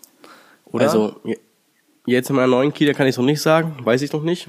[0.66, 0.84] Oder?
[0.84, 1.20] Also
[2.06, 4.48] jetzt in meiner neuen Kita kann ich es noch nicht sagen, weiß ich noch nicht.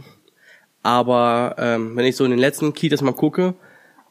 [0.84, 3.56] Aber ähm, wenn ich so in den letzten Kitas mal gucke,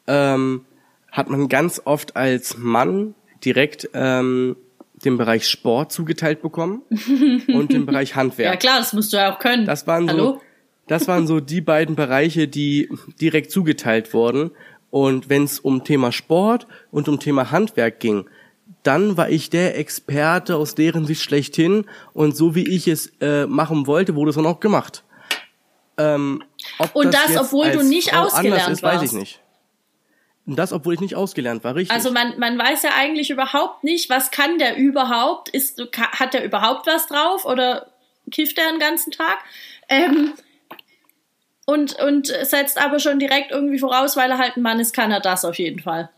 [0.07, 0.65] ähm,
[1.11, 4.55] hat man ganz oft als Mann direkt ähm,
[5.05, 6.81] den Bereich Sport zugeteilt bekommen
[7.53, 8.53] und den Bereich Handwerk.
[8.53, 9.65] Ja klar, das musst du ja auch können.
[9.65, 10.33] Das waren Hallo?
[10.33, 10.41] so,
[10.87, 12.89] das waren so die beiden Bereiche, die
[13.19, 14.51] direkt zugeteilt wurden.
[14.89, 18.25] Und wenn es um Thema Sport und um Thema Handwerk ging,
[18.83, 23.45] dann war ich der Experte aus deren Sicht schlechthin und so wie ich es äh,
[23.45, 25.03] machen wollte, wurde es dann auch gemacht.
[25.97, 26.43] Ähm,
[26.93, 29.01] und das, das obwohl du nicht Frau ausgelernt ist, warst.
[29.01, 29.39] weiß ich nicht.
[30.47, 31.95] Und das, obwohl ich nicht ausgelernt war, richtig.
[31.95, 35.49] Also man, man weiß ja eigentlich überhaupt nicht, was kann der überhaupt?
[35.49, 37.91] Ist, hat der überhaupt was drauf oder
[38.31, 39.37] kifft er den ganzen Tag?
[39.87, 40.33] Ähm,
[41.65, 45.11] und, und setzt aber schon direkt irgendwie voraus, weil er halt ein Mann ist, kann
[45.11, 46.09] er das auf jeden Fall.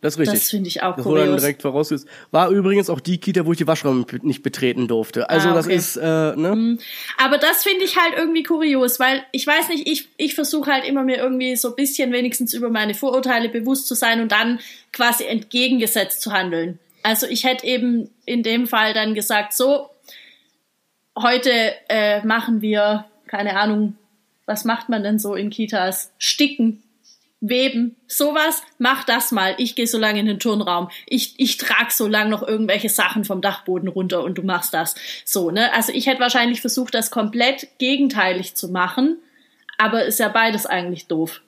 [0.00, 0.38] Das ist richtig.
[0.38, 1.20] Das finde ich auch das kurios.
[1.20, 2.08] Wurde dann direkt vorausgesetzt.
[2.30, 5.28] War übrigens auch die Kita, wo ich die Waschraum nicht betreten durfte.
[5.28, 5.58] Also ah, okay.
[5.58, 6.56] das ist, äh, ne?
[6.56, 6.78] Mhm.
[7.18, 10.86] Aber das finde ich halt irgendwie kurios, weil ich weiß nicht, ich, ich versuche halt
[10.86, 14.58] immer mir irgendwie so ein bisschen wenigstens über meine Vorurteile bewusst zu sein und dann
[14.92, 16.78] quasi entgegengesetzt zu handeln.
[17.02, 19.90] Also ich hätte eben in dem Fall dann gesagt, so,
[21.18, 21.50] heute
[21.88, 23.96] äh, machen wir, keine Ahnung,
[24.46, 26.12] was macht man denn so in Kitas?
[26.18, 26.82] Sticken
[27.40, 29.54] Weben, sowas, mach das mal.
[29.56, 30.90] Ich gehe so lange in den Turnraum.
[31.06, 34.94] Ich, ich trage so lange noch irgendwelche Sachen vom Dachboden runter und du machst das.
[35.24, 35.72] So, ne?
[35.72, 39.18] Also ich hätte wahrscheinlich versucht, das komplett gegenteilig zu machen,
[39.78, 41.40] aber ist ja beides eigentlich doof.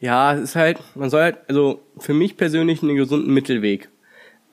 [0.00, 3.90] Ja, es ist halt, man soll halt, also für mich persönlich einen gesunden Mittelweg.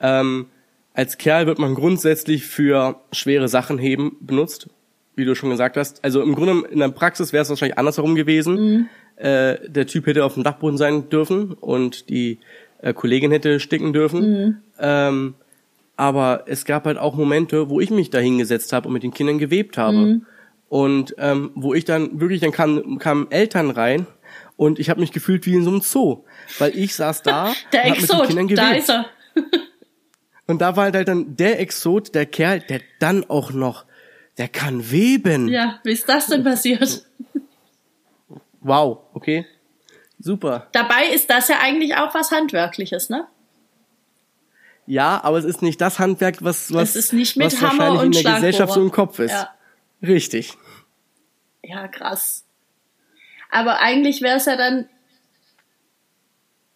[0.00, 0.46] Ähm,
[0.92, 4.68] als Kerl wird man grundsätzlich für schwere Sachen heben benutzt.
[5.16, 8.14] wie du schon gesagt hast, also im Grunde in der Praxis wäre es wahrscheinlich andersherum
[8.14, 8.88] gewesen.
[9.16, 12.38] Äh, der Typ hätte auf dem Dachboden sein dürfen und die
[12.82, 14.62] äh, Kollegin hätte sticken dürfen.
[14.78, 15.34] Ähm,
[15.96, 19.14] aber es gab halt auch Momente, wo ich mich da hingesetzt habe und mit den
[19.14, 20.20] Kindern gewebt habe.
[20.68, 24.06] Und ähm, wo ich dann wirklich, dann kamen, kamen Eltern rein
[24.56, 26.24] und ich habe mich gefühlt wie in so einem Zoo.
[26.58, 28.82] Weil ich saß da Der und hab mit den Exot, Kindern da gewebt.
[28.82, 29.06] ist er.
[30.46, 33.86] Und da war halt dann der Exot, der Kerl, der dann auch noch,
[34.36, 35.48] der kann weben.
[35.48, 37.06] Ja, wie ist das denn passiert?
[38.64, 39.46] Wow, okay.
[40.18, 40.68] Super.
[40.72, 43.28] Dabei ist das ja eigentlich auch was Handwerkliches, ne?
[44.86, 47.90] Ja, aber es ist nicht das Handwerk, was, was, es ist nicht mit was Hammer
[47.90, 48.34] wahrscheinlich und in der.
[48.34, 49.32] Gesellschaft so im Kopf ist.
[49.32, 49.54] Ja.
[50.02, 50.54] Richtig.
[51.62, 52.44] Ja, krass.
[53.50, 54.88] Aber eigentlich wäre es ja dann.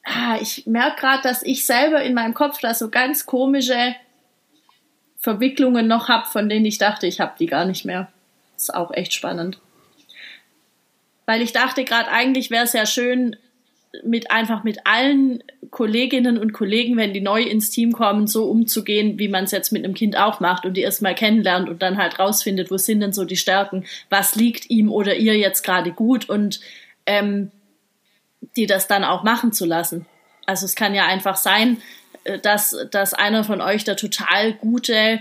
[0.05, 3.95] Ah, ich merke gerade, dass ich selber in meinem Kopf da so ganz komische
[5.18, 8.11] Verwicklungen noch habe, von denen ich dachte, ich habe die gar nicht mehr.
[8.57, 9.61] ist auch echt spannend.
[11.29, 13.37] Weil ich dachte gerade, eigentlich wäre es ja schön,
[14.03, 19.18] mit einfach mit allen Kolleginnen und Kollegen, wenn die neu ins Team kommen, so umzugehen,
[19.18, 21.99] wie man es jetzt mit einem Kind auch macht und die erstmal kennenlernt und dann
[21.99, 25.93] halt rausfindet, wo sind denn so die Stärken, was liegt ihm oder ihr jetzt gerade
[25.93, 26.61] gut und
[27.05, 27.51] ähm,
[28.57, 30.07] die das dann auch machen zu lassen.
[30.47, 31.76] Also es kann ja einfach sein,
[32.24, 35.20] äh, dass, dass einer von euch der total gute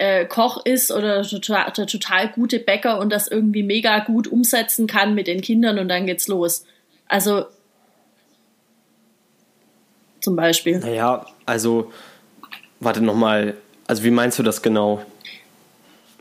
[0.00, 4.86] äh, Koch ist oder total, der total gute Bäcker und das irgendwie mega gut umsetzen
[4.86, 6.64] kann mit den Kindern und dann geht's los.
[7.06, 7.44] Also
[10.20, 10.78] zum Beispiel.
[10.78, 11.92] Naja, also,
[12.78, 13.54] warte nochmal.
[13.86, 15.04] Also, wie meinst du das genau?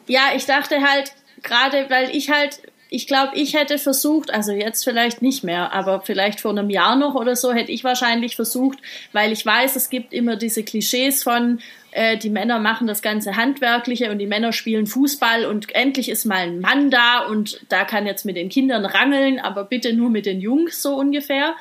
[0.07, 1.13] Ja, ich dachte halt,
[1.43, 2.61] gerade weil ich halt,
[2.91, 6.95] ich glaube, ich hätte versucht, also jetzt vielleicht nicht mehr, aber vielleicht vor einem Jahr
[6.95, 8.79] noch oder so, hätte ich wahrscheinlich versucht,
[9.13, 11.59] weil ich weiß, es gibt immer diese Klischees von,
[11.91, 16.25] äh, die Männer machen das ganze Handwerkliche und die Männer spielen Fußball und endlich ist
[16.25, 20.09] mal ein Mann da und da kann jetzt mit den Kindern rangeln, aber bitte nur
[20.09, 21.55] mit den Jungs so ungefähr.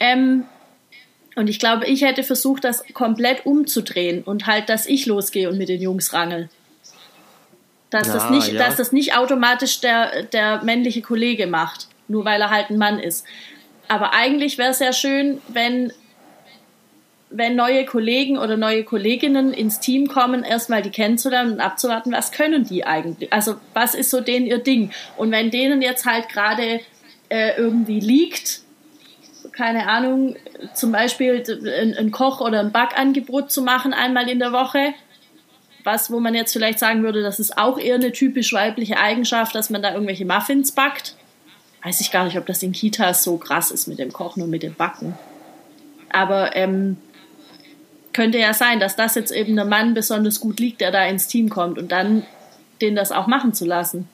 [0.00, 0.44] Ähm,
[1.36, 5.58] und ich glaube, ich hätte versucht, das komplett umzudrehen und halt, dass ich losgehe und
[5.58, 6.48] mit den Jungs rangel.
[7.92, 8.58] Dass, das, Ja, nicht, ja.
[8.58, 12.98] dass das nicht automatisch der, der männliche Kollege macht, nur weil er halt ein Mann
[12.98, 13.26] ist.
[13.86, 15.92] Aber eigentlich wäre es ja schön, wenn,
[17.28, 22.32] wenn neue Kollegen oder neue Kolleginnen ins Team kommen, erstmal die kennenzulernen und abzuwarten, was
[22.32, 23.30] können die eigentlich?
[23.30, 24.90] Also was ist so denen ihr Ding?
[25.18, 26.80] Und wenn denen jetzt halt gerade
[27.28, 28.62] äh, irgendwie liegt,
[29.52, 30.36] keine Ahnung,
[30.72, 34.94] zum Beispiel ein, ein Koch- oder ein Backangebot zu machen einmal in der Woche,
[35.84, 39.54] was, wo man jetzt vielleicht sagen würde, das ist auch eher eine typisch weibliche Eigenschaft,
[39.54, 41.16] dass man da irgendwelche Muffins backt.
[41.82, 44.50] Weiß ich gar nicht, ob das in Kitas so krass ist mit dem Kochen und
[44.50, 45.18] mit dem Backen.
[46.10, 46.96] Aber ähm,
[48.12, 51.26] könnte ja sein, dass das jetzt eben der Mann besonders gut liegt, der da ins
[51.26, 52.24] Team kommt und dann
[52.80, 54.08] den das auch machen zu lassen.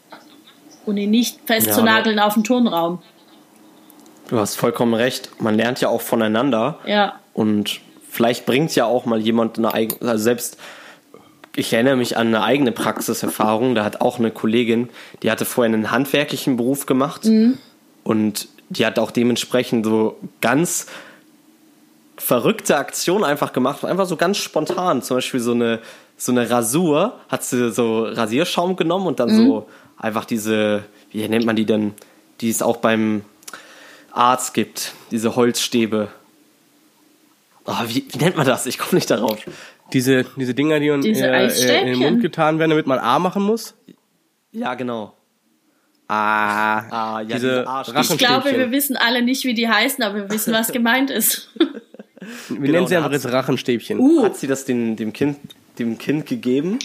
[0.87, 3.03] Und ihn nicht festzunageln auf den Turnraum.
[4.29, 5.41] Du hast vollkommen recht.
[5.41, 6.79] Man lernt ja auch voneinander.
[6.87, 7.19] Ja.
[7.35, 10.59] Und vielleicht bringt ja auch mal jemand eine eigene, also selbst,
[11.59, 13.75] ich erinnere mich an eine eigene Praxiserfahrung.
[13.75, 14.89] Da hat auch eine Kollegin,
[15.23, 17.25] die hatte vorher einen handwerklichen Beruf gemacht.
[18.05, 20.87] Und die hat auch dementsprechend so ganz
[22.17, 23.85] verrückte Aktionen einfach gemacht.
[23.85, 25.03] Einfach so ganz spontan.
[25.03, 25.81] Zum Beispiel so eine,
[26.17, 31.45] so eine Rasur, hat sie so Rasierschaum genommen und dann so einfach diese, wie nennt
[31.45, 31.95] man die denn,
[32.41, 33.23] die es auch beim
[34.13, 36.07] Arzt gibt, diese Holzstäbe.
[37.67, 38.67] Oh, wie, wie nennt man das?
[38.67, 39.39] Ich komme nicht darauf.
[39.93, 41.99] Diese, diese Dinger, die in, Diese äh, in den?
[41.99, 43.75] Mund getan werden, damit man A machen muss.
[44.53, 45.15] Ja, genau.
[46.09, 50.15] Ah, Ah, ja, diese Arsch- Ich glaube, wir wissen alle nicht, wie die heißen, aber
[50.17, 51.51] wir wissen, was gemeint ist.
[52.49, 53.99] Wir nennen sie da einfach jetzt Rachenstäbchen.
[53.99, 55.39] Uh, Hat sie das dem, dem, kind,
[55.79, 56.79] dem Kind gegeben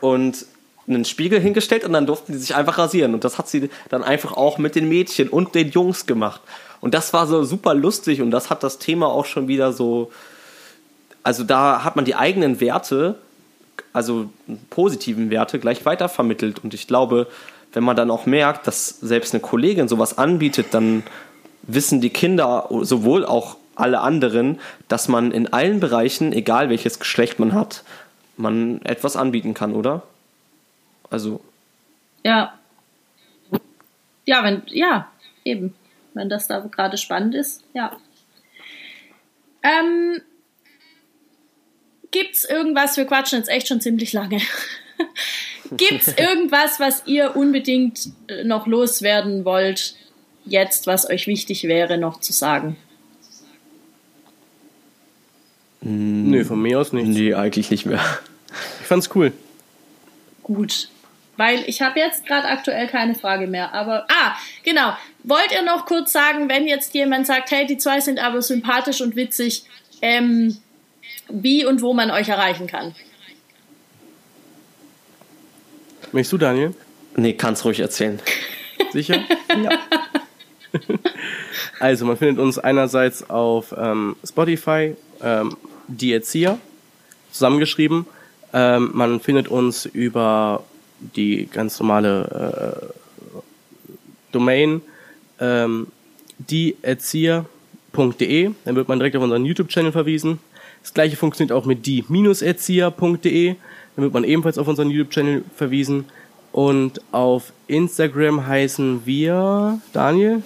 [0.00, 0.46] und
[0.86, 3.14] einen Spiegel hingestellt und dann durften die sich einfach rasieren.
[3.14, 6.40] Und das hat sie dann einfach auch mit den Mädchen und den Jungs gemacht.
[6.80, 10.10] Und das war so super lustig und das hat das Thema auch schon wieder so.
[11.24, 13.16] Also da hat man die eigenen Werte,
[13.92, 14.30] also
[14.70, 16.62] positiven Werte, gleich weitervermittelt.
[16.62, 17.26] Und ich glaube,
[17.72, 21.02] wenn man dann auch merkt, dass selbst eine Kollegin sowas anbietet, dann
[21.62, 27.38] wissen die Kinder, sowohl auch alle anderen, dass man in allen Bereichen, egal welches Geschlecht
[27.38, 27.82] man hat,
[28.36, 30.02] man etwas anbieten kann, oder?
[31.10, 31.40] Also,
[32.22, 32.52] ja.
[34.26, 35.08] Ja, wenn, ja,
[35.44, 35.74] eben.
[36.12, 37.96] Wenn das da gerade spannend ist, ja.
[39.62, 40.20] Ähm,
[42.14, 44.40] gibt's irgendwas, wir quatschen jetzt echt schon ziemlich lange.
[45.76, 49.96] gibt's irgendwas, was ihr unbedingt äh, noch loswerden wollt,
[50.46, 52.76] jetzt, was euch wichtig wäre, noch zu sagen?
[55.80, 57.08] Nö, von mir aus nicht.
[57.08, 58.00] nee, eigentlich nicht mehr.
[58.80, 59.32] Ich fand's cool.
[60.44, 60.88] Gut.
[61.36, 63.74] weil ich habe jetzt gerade aktuell keine Frage mehr.
[63.74, 64.96] Aber ah, genau.
[65.24, 69.00] Wollt ihr noch kurz sagen, wenn jetzt jemand sagt, hey, die zwei sind aber sympathisch
[69.00, 69.64] und witzig,
[70.02, 70.56] ähm,
[71.28, 72.94] wie und wo man euch erreichen kann?
[76.12, 76.74] Möchtest du, Daniel?
[77.16, 78.20] Nee, kannst ruhig erzählen.
[78.92, 79.16] Sicher?
[79.62, 79.78] ja.
[81.80, 85.56] Also, man findet uns einerseits auf ähm, Spotify, ähm,
[85.88, 86.58] die Erzieher,
[87.30, 88.06] zusammengeschrieben.
[88.52, 90.64] Ähm, man findet uns über
[90.98, 92.86] die ganz normale äh,
[94.32, 94.82] Domain
[95.40, 95.88] ähm,
[96.38, 98.50] dieerzieher.de.
[98.64, 100.38] Dann wird man direkt auf unseren YouTube-Channel verwiesen.
[100.84, 103.56] Das gleiche funktioniert auch mit die-erzieher.de.
[103.96, 106.04] Dann wird man ebenfalls auf unseren YouTube-Channel verwiesen.
[106.52, 110.42] Und auf Instagram heißen wir, Daniel?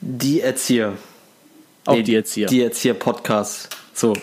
[0.00, 0.94] Die Erzieher.
[1.84, 2.48] Auch nee, die Erzieher.
[2.48, 3.68] Die Erzieher Podcast.
[3.92, 4.14] So.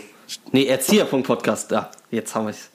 [0.52, 1.72] Nee, Erzieher.podcast.
[1.72, 2.72] Da, jetzt haben wir es.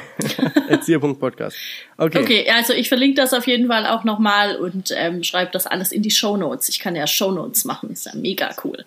[0.68, 1.56] Erzieher.podcast.
[1.96, 2.18] Okay.
[2.18, 5.92] Okay, also ich verlinke das auf jeden Fall auch nochmal und ähm, schreibe das alles
[5.92, 6.68] in die Show Notes.
[6.68, 8.84] Ich kann ja Show Notes machen, ist ja mega cool.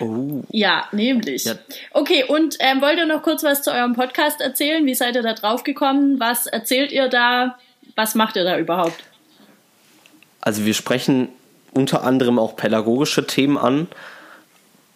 [0.00, 0.42] Oh.
[0.50, 1.44] Ja, nämlich.
[1.44, 1.54] Ja.
[1.92, 4.84] Okay, und ähm, wollt ihr noch kurz was zu eurem Podcast erzählen?
[4.86, 6.20] Wie seid ihr da drauf gekommen?
[6.20, 7.58] Was erzählt ihr da?
[7.96, 9.02] Was macht ihr da überhaupt?
[10.40, 11.28] Also wir sprechen
[11.72, 13.88] unter anderem auch pädagogische Themen an.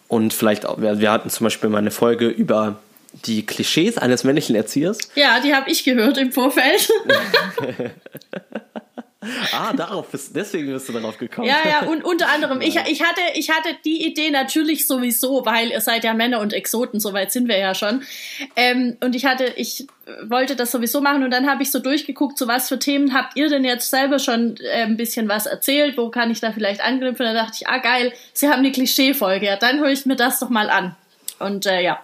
[0.07, 2.79] Und vielleicht auch, wir hatten zum Beispiel mal eine Folge über
[3.25, 4.97] die Klischees eines männlichen Erziehers.
[5.15, 6.89] Ja, die habe ich gehört im Vorfeld.
[9.51, 11.47] ah, darauf bist, deswegen bist du darauf gekommen.
[11.47, 15.71] Ja, ja, und unter anderem, ich, ich, hatte, ich hatte die Idee natürlich sowieso, weil
[15.71, 18.03] ihr seid ja Männer und Exoten, soweit sind wir ja schon.
[18.55, 19.87] Ähm, und ich hatte, ich
[20.23, 23.35] wollte das sowieso machen und dann habe ich so durchgeguckt, so was für Themen habt
[23.35, 26.81] ihr denn jetzt selber schon äh, ein bisschen was erzählt, wo kann ich da vielleicht
[26.81, 27.25] anknüpfen?
[27.25, 30.15] Und dann dachte ich, ah geil, sie haben eine Klischee-Folge, ja, dann höre ich mir
[30.15, 30.95] das doch mal an.
[31.39, 31.99] Und äh, ja,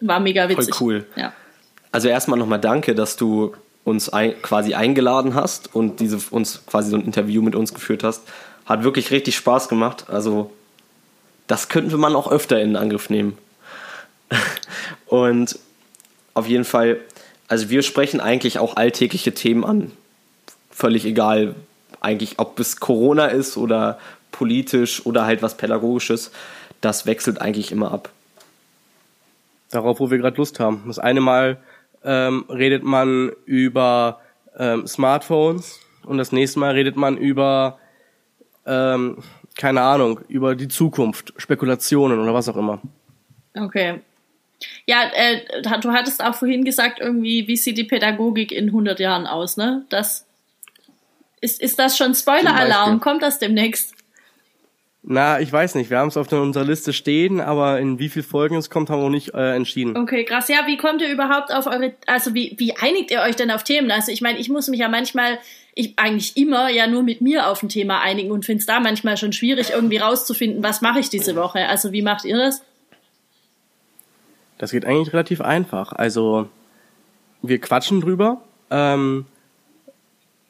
[0.00, 0.74] war mega witzig.
[0.74, 1.06] Voll cool.
[1.16, 1.32] Ja.
[1.92, 6.90] Also erstmal nochmal danke, dass du uns ein, quasi eingeladen hast und diese uns quasi
[6.90, 8.22] so ein Interview mit uns geführt hast.
[8.66, 10.04] Hat wirklich richtig Spaß gemacht.
[10.08, 10.50] Also
[11.46, 13.36] das könnten wir mal auch öfter in Angriff nehmen.
[15.06, 15.58] und
[16.34, 17.00] auf jeden Fall,
[17.48, 19.90] also wir sprechen eigentlich auch alltägliche Themen an.
[20.70, 21.56] Völlig egal,
[22.00, 23.98] eigentlich, ob es Corona ist oder
[24.30, 26.30] politisch oder halt was Pädagogisches.
[26.80, 28.10] Das wechselt eigentlich immer ab.
[29.70, 30.84] Darauf, wo wir gerade Lust haben.
[30.86, 31.58] Das eine Mal
[32.04, 34.20] ähm, redet man über
[34.58, 37.78] ähm, Smartphones und das nächste Mal redet man über,
[38.66, 39.18] ähm,
[39.56, 42.80] keine Ahnung, über die Zukunft, Spekulationen oder was auch immer.
[43.56, 44.00] Okay.
[44.86, 49.26] Ja, äh, du hattest auch vorhin gesagt, irgendwie, wie sieht die Pädagogik in 100 Jahren
[49.26, 49.84] aus, ne?
[49.88, 50.26] Das,
[51.40, 53.00] ist, ist das schon Spoiler-Alarm?
[53.00, 53.94] Kommt das demnächst?
[55.02, 55.88] Na, ich weiß nicht.
[55.88, 59.00] Wir haben es auf unserer Liste stehen, aber in wie viel Folgen es kommt, haben
[59.00, 59.96] wir noch nicht äh, entschieden.
[59.96, 60.48] Okay, krass.
[60.48, 63.64] Ja, wie kommt ihr überhaupt auf eure, also wie, wie einigt ihr euch denn auf
[63.64, 63.90] Themen?
[63.90, 65.38] Also ich meine, ich muss mich ja manchmal,
[65.74, 68.78] ich eigentlich immer ja nur mit mir auf ein Thema einigen und finde es da
[68.78, 71.66] manchmal schon schwierig, irgendwie rauszufinden, was mache ich diese Woche.
[71.66, 72.62] Also wie macht ihr das?
[74.58, 75.92] Das geht eigentlich relativ einfach.
[75.94, 76.50] Also
[77.40, 78.42] wir quatschen drüber.
[78.70, 79.24] Ähm,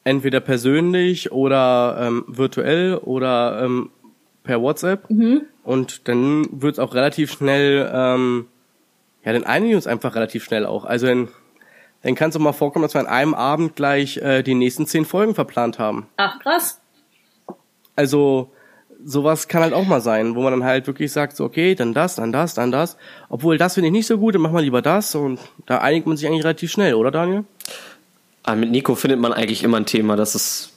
[0.03, 3.91] entweder persönlich oder ähm, virtuell oder ähm,
[4.43, 5.43] per WhatsApp mhm.
[5.63, 8.47] und dann wird es auch relativ schnell, ähm,
[9.23, 10.85] ja, dann einigen wir uns einfach relativ schnell auch.
[10.85, 11.29] Also dann,
[12.01, 14.87] dann kann es auch mal vorkommen, dass wir an einem Abend gleich äh, die nächsten
[14.87, 16.07] zehn Folgen verplant haben.
[16.17, 16.79] Ach, krass.
[17.95, 18.51] Also
[19.03, 21.93] sowas kann halt auch mal sein, wo man dann halt wirklich sagt, so okay, dann
[21.93, 22.97] das, dann das, dann das.
[23.29, 26.07] Obwohl das finde ich nicht so gut, dann machen wir lieber das und da einigt
[26.07, 27.45] man sich eigentlich relativ schnell, oder Daniel?
[28.43, 30.73] Aber ah, mit Nico findet man eigentlich immer ein Thema, das ist,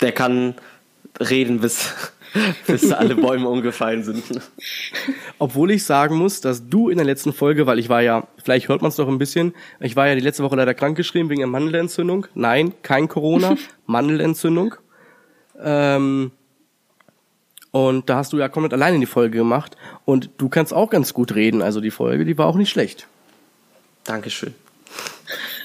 [0.00, 0.54] der kann
[1.18, 1.94] reden bis
[2.66, 4.22] bis alle Bäume umgefallen sind.
[5.38, 8.68] Obwohl ich sagen muss, dass du in der letzten Folge, weil ich war ja, vielleicht
[8.68, 11.42] hört man es doch ein bisschen, ich war ja die letzte Woche leider krankgeschrieben wegen
[11.42, 12.26] einer Mandelentzündung.
[12.34, 13.56] Nein, kein Corona,
[13.86, 14.74] Mandelentzündung.
[15.60, 16.32] Ähm,
[17.70, 19.76] und da hast du ja komplett alleine die Folge gemacht.
[20.04, 21.62] Und du kannst auch ganz gut reden.
[21.62, 23.06] Also die Folge, die war auch nicht schlecht.
[24.04, 24.54] Dankeschön.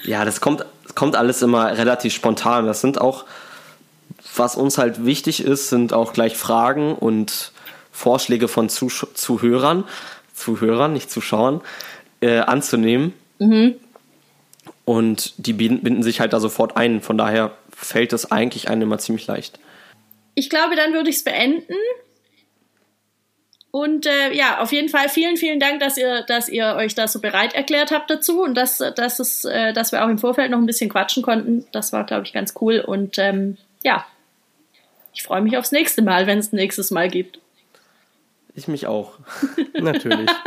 [0.04, 2.66] Ja, das kommt, kommt alles immer relativ spontan.
[2.66, 3.24] Das sind auch
[4.36, 7.52] was uns halt wichtig ist, sind auch gleich Fragen und
[7.92, 9.84] Vorschläge von Zusch Zuhörern,
[10.34, 11.60] Zuhörern, nicht Zuschauern,
[12.20, 13.14] äh, anzunehmen.
[13.38, 13.76] Mhm.
[14.84, 17.00] Und die binden sich halt da sofort ein.
[17.00, 19.58] Von daher fällt es eigentlich einem immer ziemlich leicht.
[20.34, 21.74] Ich glaube, dann würde ich es beenden.
[23.70, 27.08] Und äh, ja, auf jeden Fall vielen, vielen Dank, dass ihr, dass ihr euch da
[27.08, 30.50] so bereit erklärt habt dazu und dass, dass, es, äh, dass wir auch im Vorfeld
[30.50, 31.66] noch ein bisschen quatschen konnten.
[31.72, 32.78] Das war, glaube ich, ganz cool.
[32.78, 34.06] Und ähm, ja,
[35.14, 37.38] ich freue mich aufs nächste Mal, wenn es ein nächstes Mal gibt.
[38.54, 39.18] Ich mich auch.
[39.80, 40.30] Natürlich.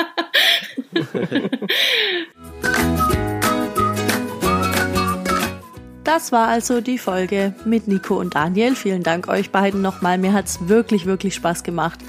[6.04, 8.76] Das war also die Folge mit Nico und Daniel.
[8.76, 10.18] Vielen Dank euch beiden nochmal.
[10.18, 12.00] Mir hat's wirklich, wirklich Spaß gemacht.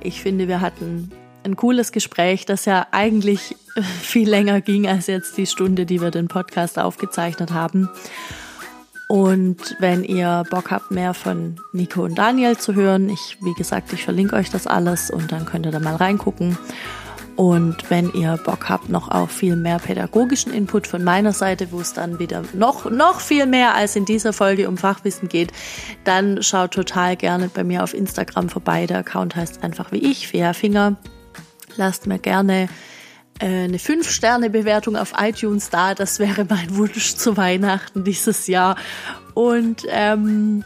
[0.00, 1.12] Ich finde, wir hatten
[1.44, 3.54] ein cooles Gespräch, das ja eigentlich
[4.00, 7.90] viel länger ging als jetzt die Stunde, die wir den Podcast aufgezeichnet haben.
[9.12, 13.92] Und wenn ihr Bock habt, mehr von Nico und Daniel zu hören, ich, wie gesagt,
[13.92, 16.56] ich verlinke euch das alles und dann könnt ihr da mal reingucken.
[17.36, 21.80] Und wenn ihr Bock habt noch auf viel mehr pädagogischen Input von meiner Seite, wo
[21.80, 25.52] es dann wieder noch, noch viel mehr als in dieser Folge um Fachwissen geht,
[26.04, 28.86] dann schaut total gerne bei mir auf Instagram vorbei.
[28.86, 30.96] Der Account heißt einfach wie ich, Fea Finger.
[31.76, 32.66] Lasst mir gerne
[33.46, 35.94] eine 5-Sterne-Bewertung auf iTunes da.
[35.94, 38.76] Das wäre mein Wunsch zu Weihnachten dieses Jahr.
[39.34, 40.64] Und ähm,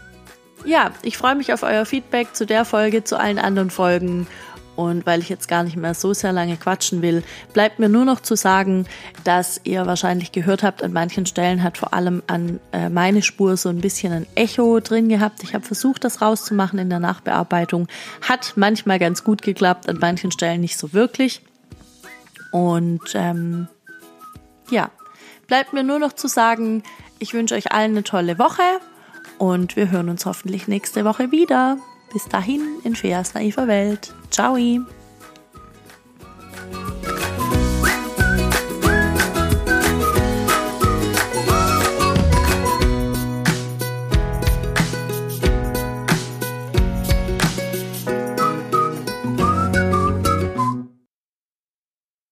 [0.65, 4.27] ja, ich freue mich auf euer Feedback zu der Folge, zu allen anderen Folgen.
[4.75, 7.23] Und weil ich jetzt gar nicht mehr so sehr lange quatschen will,
[7.55, 8.87] bleibt mir nur noch zu sagen,
[9.25, 13.57] dass ihr wahrscheinlich gehört habt, an manchen Stellen hat vor allem an äh, meine Spur
[13.57, 15.43] so ein bisschen ein Echo drin gehabt.
[15.43, 17.89] Ich habe versucht, das rauszumachen in der Nachbearbeitung.
[18.21, 21.41] Hat manchmal ganz gut geklappt, an manchen Stellen nicht so wirklich.
[22.53, 23.69] Und ähm,
[24.71, 24.91] ja,
[25.47, 26.83] bleibt mir nur noch zu sagen,
[27.19, 28.63] ich wünsche euch allen eine tolle Woche
[29.39, 31.79] und wir hören uns hoffentlich nächste Woche wieder.
[32.13, 34.15] Bis dahin in Feas naiver Welt.
[34.31, 34.57] Ciao!